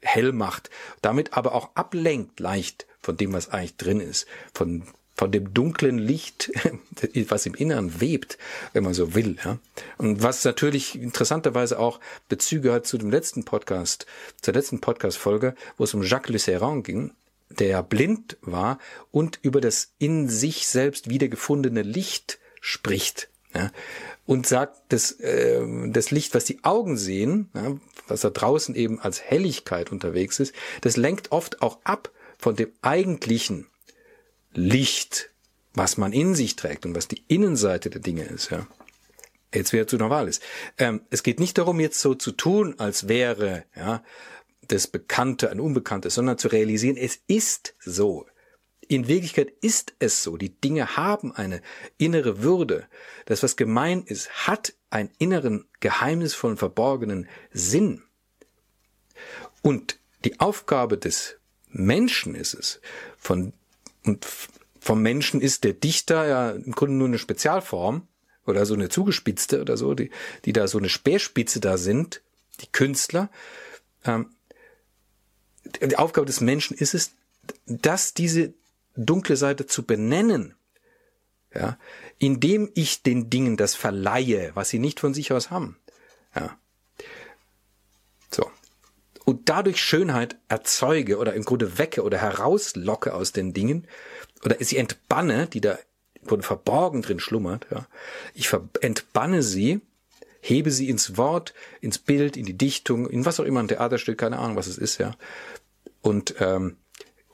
hell 0.02 0.32
macht, 0.32 0.70
damit 1.02 1.34
aber 1.34 1.54
auch 1.54 1.76
ablenkt 1.76 2.40
leicht 2.40 2.88
von 3.02 3.18
dem, 3.18 3.34
was 3.34 3.50
eigentlich 3.50 3.76
drin 3.76 4.00
ist, 4.00 4.26
von 4.54 4.88
von 5.16 5.32
dem 5.32 5.54
dunklen 5.54 5.98
Licht, 5.98 6.52
was 7.30 7.46
im 7.46 7.56
Inneren 7.56 8.02
webt, 8.02 8.38
wenn 8.74 8.84
man 8.84 8.94
so 8.94 9.16
will. 9.16 9.38
Ja? 9.44 9.60
Und 9.98 10.22
was 10.22 10.44
natürlich 10.44 11.00
interessanterweise 11.00 11.80
auch 11.80 12.00
Bezüge 12.30 12.74
hat 12.74 12.86
zu 12.86 12.98
dem 12.98 13.10
letzten 13.10 13.46
Podcast, 13.46 14.06
zur 14.42 14.54
letzten 14.54 14.82
Podcast-Folge, 14.82 15.56
wo 15.78 15.86
es 15.86 15.94
um 15.94 16.04
Jacques 16.04 16.48
Le 16.48 16.82
ging, 16.84 17.12
der 17.50 17.84
blind 17.84 18.38
war 18.42 18.80
und 19.12 19.40
über 19.42 19.62
das 19.62 19.94
in 20.00 20.28
sich 20.28 20.68
selbst 20.68 21.10
wiedergefundene 21.10 21.82
Licht 21.82 22.40
spricht. 22.60 23.30
Ja? 23.54 23.72
Und 24.26 24.48
sagt, 24.48 24.82
das, 24.90 25.12
äh, 25.12 25.62
das 25.88 26.12
Licht, 26.12 26.36
was 26.36 26.44
die 26.46 26.64
Augen 26.64 26.98
sehen, 26.98 27.50
ja, 27.54 27.78
was 28.08 28.22
da 28.22 28.30
draußen 28.30 28.76
eben 28.76 29.00
als 29.00 29.22
Helligkeit 29.22 29.92
unterwegs 29.92 30.40
ist, 30.40 30.54
das 30.82 30.98
lenkt 30.98 31.32
oft 31.32 31.62
auch 31.62 31.80
ab 31.84 32.12
von 32.38 32.56
dem 32.56 32.72
eigentlichen 32.82 33.68
Licht, 34.56 35.32
was 35.74 35.98
man 35.98 36.14
in 36.14 36.36
sich 36.36 36.56
trägt 36.56 36.86
und 36.86 36.96
was 36.96 37.08
die 37.08 37.24
Innenseite 37.28 37.90
der 37.90 38.02
Dinge 38.02 38.24
ist, 38.24 38.50
ja. 38.52 38.68
Jetzt 39.54 39.72
wieder 39.72 39.88
zu 39.88 39.98
Novalis. 39.98 40.42
Ähm, 40.78 41.02
es 41.10 41.24
geht 41.24 41.40
nicht 41.40 41.58
darum, 41.58 41.80
jetzt 41.80 42.02
so 42.02 42.14
zu 42.14 42.34
tun, 42.34 42.76
als 42.78 43.08
wäre, 43.08 43.64
ja, 43.76 44.04
das 44.68 44.88
Bekannte 44.88 45.50
ein 45.50 45.60
Unbekanntes, 45.60 46.16
sondern 46.16 46.38
zu 46.38 46.48
realisieren, 46.48 46.98
es 46.98 47.20
ist 47.28 47.74
so. 47.80 48.26
In 48.88 49.08
Wirklichkeit 49.08 49.52
ist 49.62 49.94
es 50.00 50.24
so. 50.24 50.38
Die 50.38 50.60
Dinge 50.60 50.98
haben 50.98 51.34
eine 51.34 51.62
innere 51.98 52.44
Würde. 52.44 52.88
Das, 53.26 53.44
was 53.44 53.56
gemein 53.56 54.04
ist, 54.04 54.30
hat 54.48 54.74
einen 54.90 55.10
inneren, 55.18 55.68
geheimnisvollen, 55.80 56.58
verborgenen 56.58 57.28
Sinn. 57.52 58.04
Und 59.62 60.00
die 60.24 60.40
Aufgabe 60.40 60.98
des 60.98 61.38
Menschen 61.70 62.36
ist 62.36 62.54
es, 62.54 62.82
von 63.18 63.54
und 64.06 64.26
vom 64.80 65.02
Menschen 65.02 65.42
ist 65.42 65.64
der 65.64 65.74
Dichter 65.74 66.28
ja 66.28 66.52
im 66.52 66.72
Grunde 66.72 66.96
nur 66.96 67.08
eine 67.08 67.18
Spezialform 67.18 68.08
oder 68.46 68.66
so 68.66 68.76
eine 68.76 68.90
zugespitzte 68.90 69.62
oder 69.62 69.78
so, 69.78 69.96
die, 69.96 70.12
die 70.46 70.54
da 70.54 70.68
so 70.68 70.78
eine 70.78 70.90
Speerspitze 70.90 71.60
da 71.60 71.78
sind, 71.78 72.22
die 72.62 72.72
Künstler. 72.72 73.30
Ähm, 74.04 74.30
die 75.64 75.98
Aufgabe 75.98 76.28
des 76.28 76.42
Menschen 76.42 76.78
ist 76.78 76.94
es, 76.94 77.12
dass 77.66 78.14
diese 78.14 78.54
dunkle 78.96 79.36
Seite 79.36 79.66
zu 79.66 79.84
benennen, 79.84 80.54
ja, 81.54 81.80
indem 82.20 82.70
ich 82.76 83.02
den 83.02 83.30
Dingen 83.30 83.58
das 83.58 83.76
verleihe, 83.76 84.52
was 84.54 84.70
sie 84.70 84.80
nicht 84.80 85.00
von 85.00 85.14
sich 85.14 85.34
aus 85.34 85.50
haben. 85.50 85.78
Ja 86.36 86.58
und 89.26 89.50
dadurch 89.50 89.82
Schönheit 89.82 90.38
erzeuge 90.48 91.18
oder 91.18 91.34
im 91.34 91.44
Grunde 91.44 91.78
wecke 91.78 92.04
oder 92.04 92.18
herauslocke 92.18 93.14
aus 93.14 93.32
den 93.32 93.54
Dingen 93.54 93.88
oder 94.44 94.58
sie 94.60 94.78
entbanne, 94.78 95.48
die 95.48 95.62
da 95.62 95.78
im 96.30 96.42
verborgen 96.42 97.02
drin 97.02 97.20
schlummert, 97.20 97.68
ja. 97.72 97.88
Ich 98.34 98.52
entbanne 98.82 99.44
sie, 99.44 99.82
hebe 100.42 100.72
sie 100.72 100.90
ins 100.90 101.18
Wort, 101.18 101.54
ins 101.82 102.00
Bild, 102.00 102.38
in 102.38 102.46
die 102.46 102.58
Dichtung, 102.58 103.08
in 103.08 103.26
was 103.26 103.40
auch 103.40 103.46
immer, 103.46 103.60
ein 103.60 103.68
Theaterstück, 103.68 104.18
keine 104.18 104.40
Ahnung, 104.40 104.56
was 104.56 104.68
es 104.68 104.78
ist, 104.78 104.98
ja. 104.98 105.16
Und 106.02 106.36
ähm, 106.40 106.78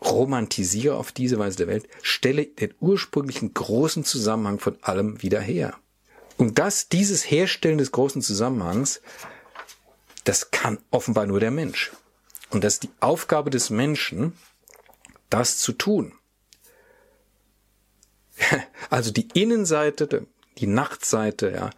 romantisiere 0.01 0.95
auf 0.95 1.12
diese 1.12 1.39
Weise 1.39 1.58
der 1.58 1.67
Welt, 1.67 1.88
stelle 2.01 2.45
den 2.45 2.73
ursprünglichen 2.80 3.54
großen 3.54 4.04
Zusammenhang 4.04 4.60
von 4.60 4.77
allem 4.82 5.21
wieder 5.21 5.39
her. 5.39 5.75
Und 6.38 6.58
das, 6.58 6.89
dieses 6.89 7.30
Herstellen 7.30 7.77
des 7.77 7.91
großen 7.91 8.21
Zusammenhangs 8.21 9.01
das 10.23 10.51
kann 10.51 10.79
offenbar 10.91 11.25
nur 11.25 11.39
der 11.39 11.51
Mensch. 11.51 11.91
Und 12.49 12.63
das 12.63 12.73
ist 12.73 12.84
die 12.84 12.91
Aufgabe 12.99 13.49
des 13.49 13.69
Menschen, 13.69 14.34
das 15.29 15.57
zu 15.57 15.73
tun. 15.73 16.13
Also 18.89 19.12
die 19.12 19.29
Innenseite, 19.34 20.27
die 20.57 20.67
Nachtseite, 20.67 21.51
ja, 21.51 21.69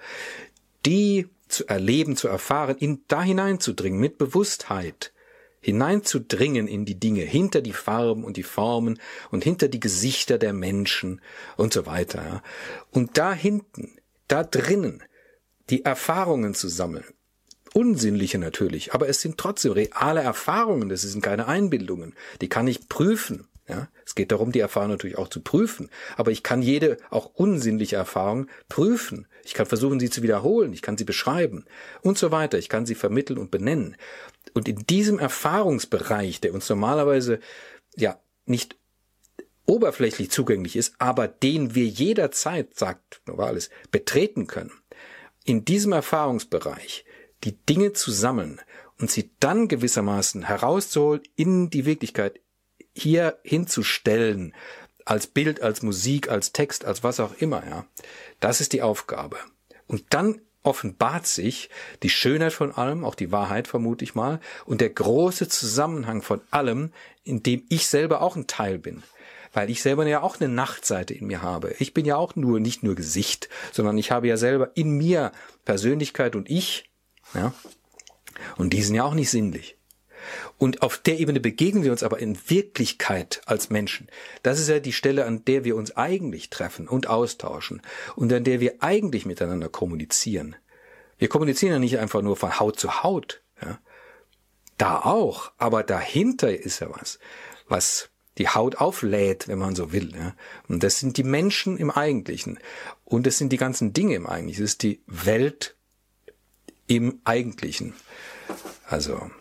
die 0.83 1.29
zu 1.47 1.67
erleben, 1.67 2.17
zu 2.17 2.27
erfahren, 2.27 2.77
in 2.77 3.03
da 3.07 3.21
hineinzudringen 3.21 3.99
mit 3.99 4.17
Bewusstheit, 4.17 5.13
hineinzudringen 5.59 6.67
in 6.67 6.85
die 6.85 6.99
Dinge, 6.99 7.21
hinter 7.21 7.61
die 7.61 7.73
Farben 7.73 8.23
und 8.23 8.35
die 8.37 8.43
Formen 8.43 8.99
und 9.29 9.43
hinter 9.43 9.67
die 9.67 9.79
Gesichter 9.79 10.39
der 10.39 10.53
Menschen 10.53 11.21
und 11.55 11.73
so 11.73 11.85
weiter. 11.85 12.23
Ja. 12.23 12.43
Und 12.89 13.17
da 13.17 13.33
hinten, 13.33 13.97
da 14.27 14.43
drinnen, 14.43 15.03
die 15.69 15.85
Erfahrungen 15.85 16.55
zu 16.55 16.67
sammeln, 16.67 17.05
unsinnliche 17.73 18.37
natürlich, 18.37 18.93
aber 18.93 19.09
es 19.09 19.21
sind 19.21 19.37
trotzdem 19.37 19.73
reale 19.73 20.21
Erfahrungen, 20.21 20.89
das 20.89 21.01
sind 21.01 21.21
keine 21.21 21.47
Einbildungen. 21.47 22.13
Die 22.41 22.49
kann 22.49 22.67
ich 22.67 22.87
prüfen. 22.87 23.47
Ja, 23.67 23.87
es 24.05 24.13
geht 24.13 24.33
darum, 24.33 24.51
die 24.51 24.59
Erfahrung 24.59 24.89
natürlich 24.89 25.17
auch 25.17 25.29
zu 25.29 25.39
prüfen. 25.39 25.89
Aber 26.17 26.31
ich 26.31 26.43
kann 26.43 26.61
jede 26.61 26.97
auch 27.09 27.27
unsinnliche 27.33 27.95
Erfahrung 27.95 28.47
prüfen. 28.67 29.25
Ich 29.45 29.53
kann 29.53 29.65
versuchen, 29.65 30.01
sie 30.01 30.09
zu 30.09 30.21
wiederholen. 30.21 30.73
Ich 30.73 30.81
kann 30.81 30.97
sie 30.97 31.05
beschreiben 31.05 31.63
und 32.01 32.17
so 32.17 32.29
weiter. 32.31 32.57
Ich 32.57 32.67
kann 32.67 32.85
sie 32.85 32.95
vermitteln 32.95 33.39
und 33.39 33.51
benennen. 33.51 33.95
Und 34.53 34.67
in 34.67 34.85
diesem 34.85 35.17
Erfahrungsbereich, 35.17 36.41
der 36.41 36.53
uns 36.53 36.67
normalerweise 36.67 37.39
ja 37.95 38.19
nicht 38.45 38.75
oberflächlich 39.65 40.29
zugänglich 40.29 40.75
ist, 40.75 40.95
aber 40.99 41.29
den 41.29 41.73
wir 41.73 41.85
jederzeit, 41.85 42.75
sagt 42.75 43.21
Novalis, 43.25 43.69
betreten 43.91 44.45
können, 44.45 44.71
in 45.45 45.63
diesem 45.63 45.93
Erfahrungsbereich 45.93 47.05
die 47.43 47.57
Dinge 47.65 47.93
zu 47.93 48.11
sammeln 48.11 48.61
und 48.99 49.11
sie 49.11 49.31
dann 49.39 49.67
gewissermaßen 49.67 50.43
herauszuholen 50.43 51.21
in 51.35 51.69
die 51.69 51.85
Wirklichkeit, 51.85 52.39
hier 52.93 53.39
hinzustellen, 53.43 54.53
als 55.05 55.27
Bild, 55.27 55.61
als 55.61 55.81
Musik, 55.81 56.29
als 56.29 56.51
Text, 56.53 56.85
als 56.85 57.03
was 57.03 57.19
auch 57.19 57.33
immer, 57.39 57.65
ja. 57.67 57.85
Das 58.39 58.61
ist 58.61 58.73
die 58.73 58.81
Aufgabe. 58.81 59.37
Und 59.87 60.05
dann 60.11 60.39
offenbart 60.63 61.27
sich 61.27 61.69
die 62.03 62.09
Schönheit 62.09 62.53
von 62.53 62.71
allem, 62.71 63.03
auch 63.03 63.15
die 63.15 63.31
Wahrheit 63.31 63.67
vermute 63.67 64.05
ich 64.05 64.15
mal, 64.15 64.39
und 64.65 64.79
der 64.79 64.89
große 64.89 65.49
Zusammenhang 65.49 66.21
von 66.21 66.41
allem, 66.51 66.91
in 67.23 67.43
dem 67.43 67.63
ich 67.69 67.87
selber 67.87 68.21
auch 68.21 68.35
ein 68.35 68.47
Teil 68.47 68.79
bin. 68.79 69.03
Weil 69.51 69.69
ich 69.69 69.81
selber 69.83 70.07
ja 70.07 70.21
auch 70.21 70.39
eine 70.39 70.49
Nachtseite 70.49 71.13
in 71.13 71.27
mir 71.27 71.41
habe. 71.41 71.75
Ich 71.79 71.93
bin 71.93 72.05
ja 72.05 72.15
auch 72.15 72.35
nur, 72.35 72.59
nicht 72.59 72.81
nur 72.81 72.95
Gesicht, 72.95 73.49
sondern 73.71 73.97
ich 73.97 74.09
habe 74.09 74.27
ja 74.27 74.37
selber 74.37 74.71
in 74.75 74.91
mir 74.91 75.31
Persönlichkeit 75.65 76.35
und 76.35 76.49
ich, 76.49 76.89
ja. 77.33 77.53
Und 78.57 78.73
die 78.73 78.81
sind 78.81 78.95
ja 78.95 79.03
auch 79.03 79.13
nicht 79.13 79.29
sinnlich. 79.29 79.77
Und 80.57 80.81
auf 80.81 80.97
der 80.97 81.19
Ebene 81.19 81.39
begegnen 81.39 81.83
wir 81.83 81.91
uns 81.91 82.03
aber 82.03 82.19
in 82.19 82.37
Wirklichkeit 82.47 83.41
als 83.45 83.69
Menschen. 83.69 84.07
Das 84.41 84.59
ist 84.59 84.69
ja 84.69 84.79
die 84.79 84.93
Stelle, 84.93 85.25
an 85.25 85.43
der 85.45 85.65
wir 85.65 85.75
uns 85.75 85.95
eigentlich 85.97 86.49
treffen 86.49 86.87
und 86.87 87.07
austauschen 87.07 87.81
und 88.15 88.31
an 88.31 88.43
der 88.43 88.59
wir 88.59 88.75
eigentlich 88.79 89.25
miteinander 89.25 89.69
kommunizieren. 89.69 90.55
Wir 91.17 91.27
kommunizieren 91.27 91.73
ja 91.73 91.79
nicht 91.79 91.99
einfach 91.99 92.21
nur 92.21 92.37
von 92.37 92.59
Haut 92.59 92.79
zu 92.79 93.03
Haut. 93.03 93.41
Ja. 93.61 93.79
Da 94.77 94.99
auch, 94.99 95.51
aber 95.57 95.83
dahinter 95.83 96.57
ist 96.57 96.79
ja 96.79 96.89
was, 96.89 97.19
was 97.67 98.09
die 98.37 98.49
Haut 98.49 98.77
auflädt, 98.77 99.47
wenn 99.47 99.59
man 99.59 99.75
so 99.75 99.91
will. 99.91 100.13
Ja. 100.15 100.35
Und 100.67 100.83
das 100.83 100.99
sind 100.99 101.17
die 101.17 101.23
Menschen 101.23 101.77
im 101.77 101.91
Eigentlichen. 101.91 102.59
Und 103.05 103.27
das 103.27 103.37
sind 103.37 103.51
die 103.51 103.57
ganzen 103.57 103.93
Dinge 103.93 104.15
im 104.15 104.25
Eigentlichen. 104.25 104.63
Das 104.63 104.71
ist 104.71 104.83
die 104.83 105.01
Welt 105.05 105.75
im 106.95 107.19
Eigentlichen. 107.23 107.93
Also 108.87 109.31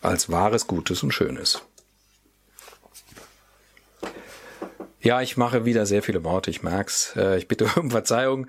als 0.00 0.30
wahres 0.30 0.66
Gutes 0.66 1.02
und 1.02 1.12
Schönes. 1.12 1.62
Ja, 5.00 5.20
ich 5.20 5.36
mache 5.36 5.66
wieder 5.66 5.84
sehr 5.84 6.02
viele 6.02 6.24
Worte, 6.24 6.50
ich 6.50 6.62
merk's. 6.62 7.14
Äh, 7.14 7.36
ich 7.36 7.46
bitte 7.46 7.68
um 7.76 7.90
Verzeihung. 7.90 8.46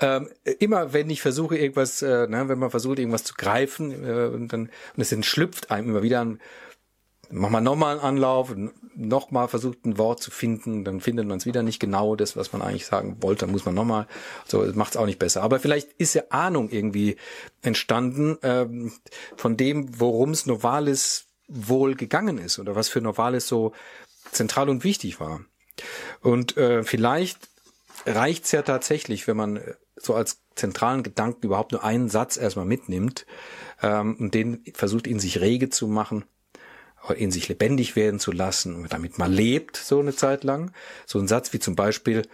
Ähm, 0.00 0.30
immer 0.58 0.94
wenn 0.94 1.10
ich 1.10 1.20
versuche 1.20 1.58
irgendwas, 1.58 2.00
äh, 2.00 2.26
ne, 2.26 2.48
wenn 2.48 2.58
man 2.58 2.70
versucht 2.70 2.98
irgendwas 2.98 3.24
zu 3.24 3.34
greifen 3.34 3.92
äh, 3.92 4.26
und 4.26 4.48
dann 4.52 4.70
und 4.96 5.02
es 5.02 5.12
entschlüpft 5.12 5.70
einem 5.70 5.90
immer 5.90 6.02
wieder 6.02 6.24
ein 6.24 6.40
macht 7.30 7.52
man 7.52 7.64
nochmal 7.64 7.92
einen 7.92 8.04
Anlauf, 8.04 8.54
nochmal 8.94 9.48
versucht 9.48 9.84
ein 9.84 9.98
Wort 9.98 10.22
zu 10.22 10.30
finden, 10.30 10.84
dann 10.84 11.00
findet 11.00 11.26
man 11.26 11.38
es 11.38 11.46
wieder 11.46 11.62
nicht 11.62 11.80
genau 11.80 12.16
das, 12.16 12.36
was 12.36 12.52
man 12.52 12.62
eigentlich 12.62 12.86
sagen 12.86 13.18
wollte, 13.20 13.46
dann 13.46 13.52
muss 13.52 13.64
man 13.64 13.74
nochmal, 13.74 14.06
so 14.46 14.64
macht 14.74 14.92
es 14.92 14.96
auch 14.96 15.06
nicht 15.06 15.18
besser. 15.18 15.42
Aber 15.42 15.60
vielleicht 15.60 15.92
ist 15.92 16.14
ja 16.14 16.22
Ahnung 16.30 16.70
irgendwie 16.70 17.16
entstanden 17.62 18.38
ähm, 18.42 18.92
von 19.36 19.56
dem, 19.56 20.00
worum 20.00 20.30
es 20.30 20.46
Novalis 20.46 21.26
wohl 21.48 21.94
gegangen 21.94 22.38
ist 22.38 22.58
oder 22.58 22.74
was 22.74 22.88
für 22.88 23.00
Novalis 23.00 23.46
so 23.46 23.72
zentral 24.32 24.68
und 24.68 24.84
wichtig 24.84 25.20
war. 25.20 25.40
Und 26.20 26.56
äh, 26.56 26.82
vielleicht 26.82 27.48
reicht's 28.06 28.52
ja 28.52 28.62
tatsächlich, 28.62 29.26
wenn 29.26 29.36
man 29.36 29.60
so 29.96 30.14
als 30.14 30.40
zentralen 30.54 31.02
Gedanken 31.02 31.46
überhaupt 31.46 31.72
nur 31.72 31.84
einen 31.84 32.08
Satz 32.08 32.36
erstmal 32.36 32.64
mitnimmt 32.64 33.26
ähm, 33.82 34.16
und 34.18 34.34
den 34.34 34.64
versucht 34.74 35.06
in 35.06 35.20
sich 35.20 35.40
rege 35.40 35.70
zu 35.70 35.86
machen 35.86 36.24
in 37.16 37.30
sich 37.30 37.48
lebendig 37.48 37.96
werden 37.96 38.20
zu 38.20 38.32
lassen 38.32 38.74
und 38.74 38.92
damit 38.92 39.18
man 39.18 39.32
lebt 39.32 39.76
so 39.76 40.00
eine 40.00 40.14
Zeit 40.14 40.44
lang. 40.44 40.72
So 41.06 41.18
ein 41.18 41.28
Satz 41.28 41.52
wie 41.52 41.58
zum 41.58 41.74
Beispiel, 41.74 42.28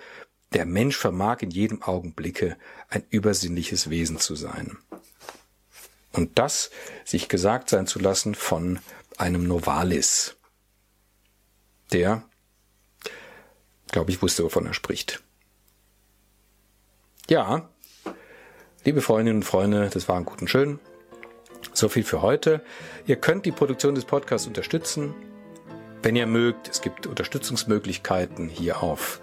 der 0.53 0.67
Mensch 0.67 0.97
vermag 0.97 1.43
in 1.43 1.51
jedem 1.51 1.83
Augenblicke 1.83 2.57
ein 2.89 3.05
übersinnliches 3.11 3.91
Wesen 3.91 4.19
zu 4.19 4.35
sein. 4.35 4.77
Und 6.13 6.39
das 6.39 6.71
sich 7.05 7.29
gesagt 7.29 7.69
sein 7.69 7.87
zu 7.87 7.99
lassen 7.99 8.35
von 8.35 8.79
einem 9.19 9.47
Novalis, 9.47 10.37
der, 11.93 12.25
glaube 13.91 14.11
ich, 14.11 14.23
wusste, 14.23 14.45
wovon 14.45 14.67
er 14.67 14.75
spricht. 14.75 15.23
Ja, 17.29 17.69
liebe 18.85 19.03
Freundinnen 19.03 19.39
und 19.39 19.45
Freunde, 19.45 19.91
das 19.91 20.09
war 20.09 20.17
ein 20.17 20.25
guten 20.25 20.49
Schön. 20.49 20.79
So 21.73 21.89
viel 21.89 22.05
für 22.05 22.23
heute. 22.23 22.63
Ihr 23.07 23.17
könnt 23.17 23.47
die 23.47 23.53
Produktion 23.53 23.95
des 23.95 24.05
Podcasts 24.05 24.47
unterstützen. 24.47 25.15
Wenn 26.03 26.17
ihr 26.17 26.27
mögt, 26.27 26.69
es 26.69 26.83
gibt 26.83 27.07
Unterstützungsmöglichkeiten 27.07 28.49
hier 28.49 28.83
auf, 28.83 29.21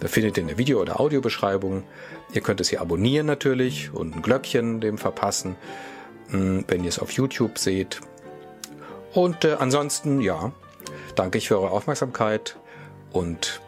da 0.00 0.08
findet 0.08 0.36
ihr 0.36 0.42
in 0.42 0.48
der 0.48 0.58
Video- 0.58 0.80
oder 0.80 0.98
Audiobeschreibung. 0.98 1.84
Ihr 2.32 2.40
könnt 2.40 2.60
es 2.60 2.68
hier 2.68 2.80
abonnieren 2.80 3.26
natürlich 3.26 3.92
und 3.92 4.16
ein 4.16 4.22
Glöckchen 4.22 4.80
dem 4.80 4.98
verpassen, 4.98 5.56
hm, 6.30 6.64
wenn 6.68 6.82
ihr 6.82 6.88
es 6.88 6.98
auf 6.98 7.12
YouTube 7.12 7.58
seht. 7.58 8.00
Und 9.12 9.44
äh, 9.44 9.56
ansonsten, 9.58 10.20
ja, 10.20 10.52
danke 11.14 11.38
ich 11.38 11.48
für 11.48 11.58
eure 11.58 11.70
Aufmerksamkeit 11.70 12.56
und 13.12 13.60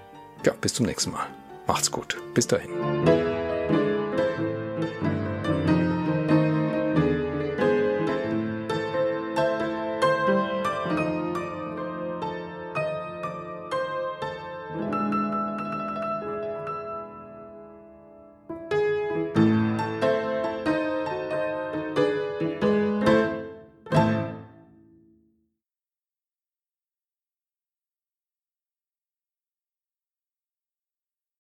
ja, 0.45 0.53
bis 0.61 0.75
zum 0.75 0.87
nächsten 0.87 1.13
Mal. 1.13 1.27
Macht's 1.67 1.91
gut. 1.91 2.17
Bis 2.35 2.47
dahin. 2.47 3.38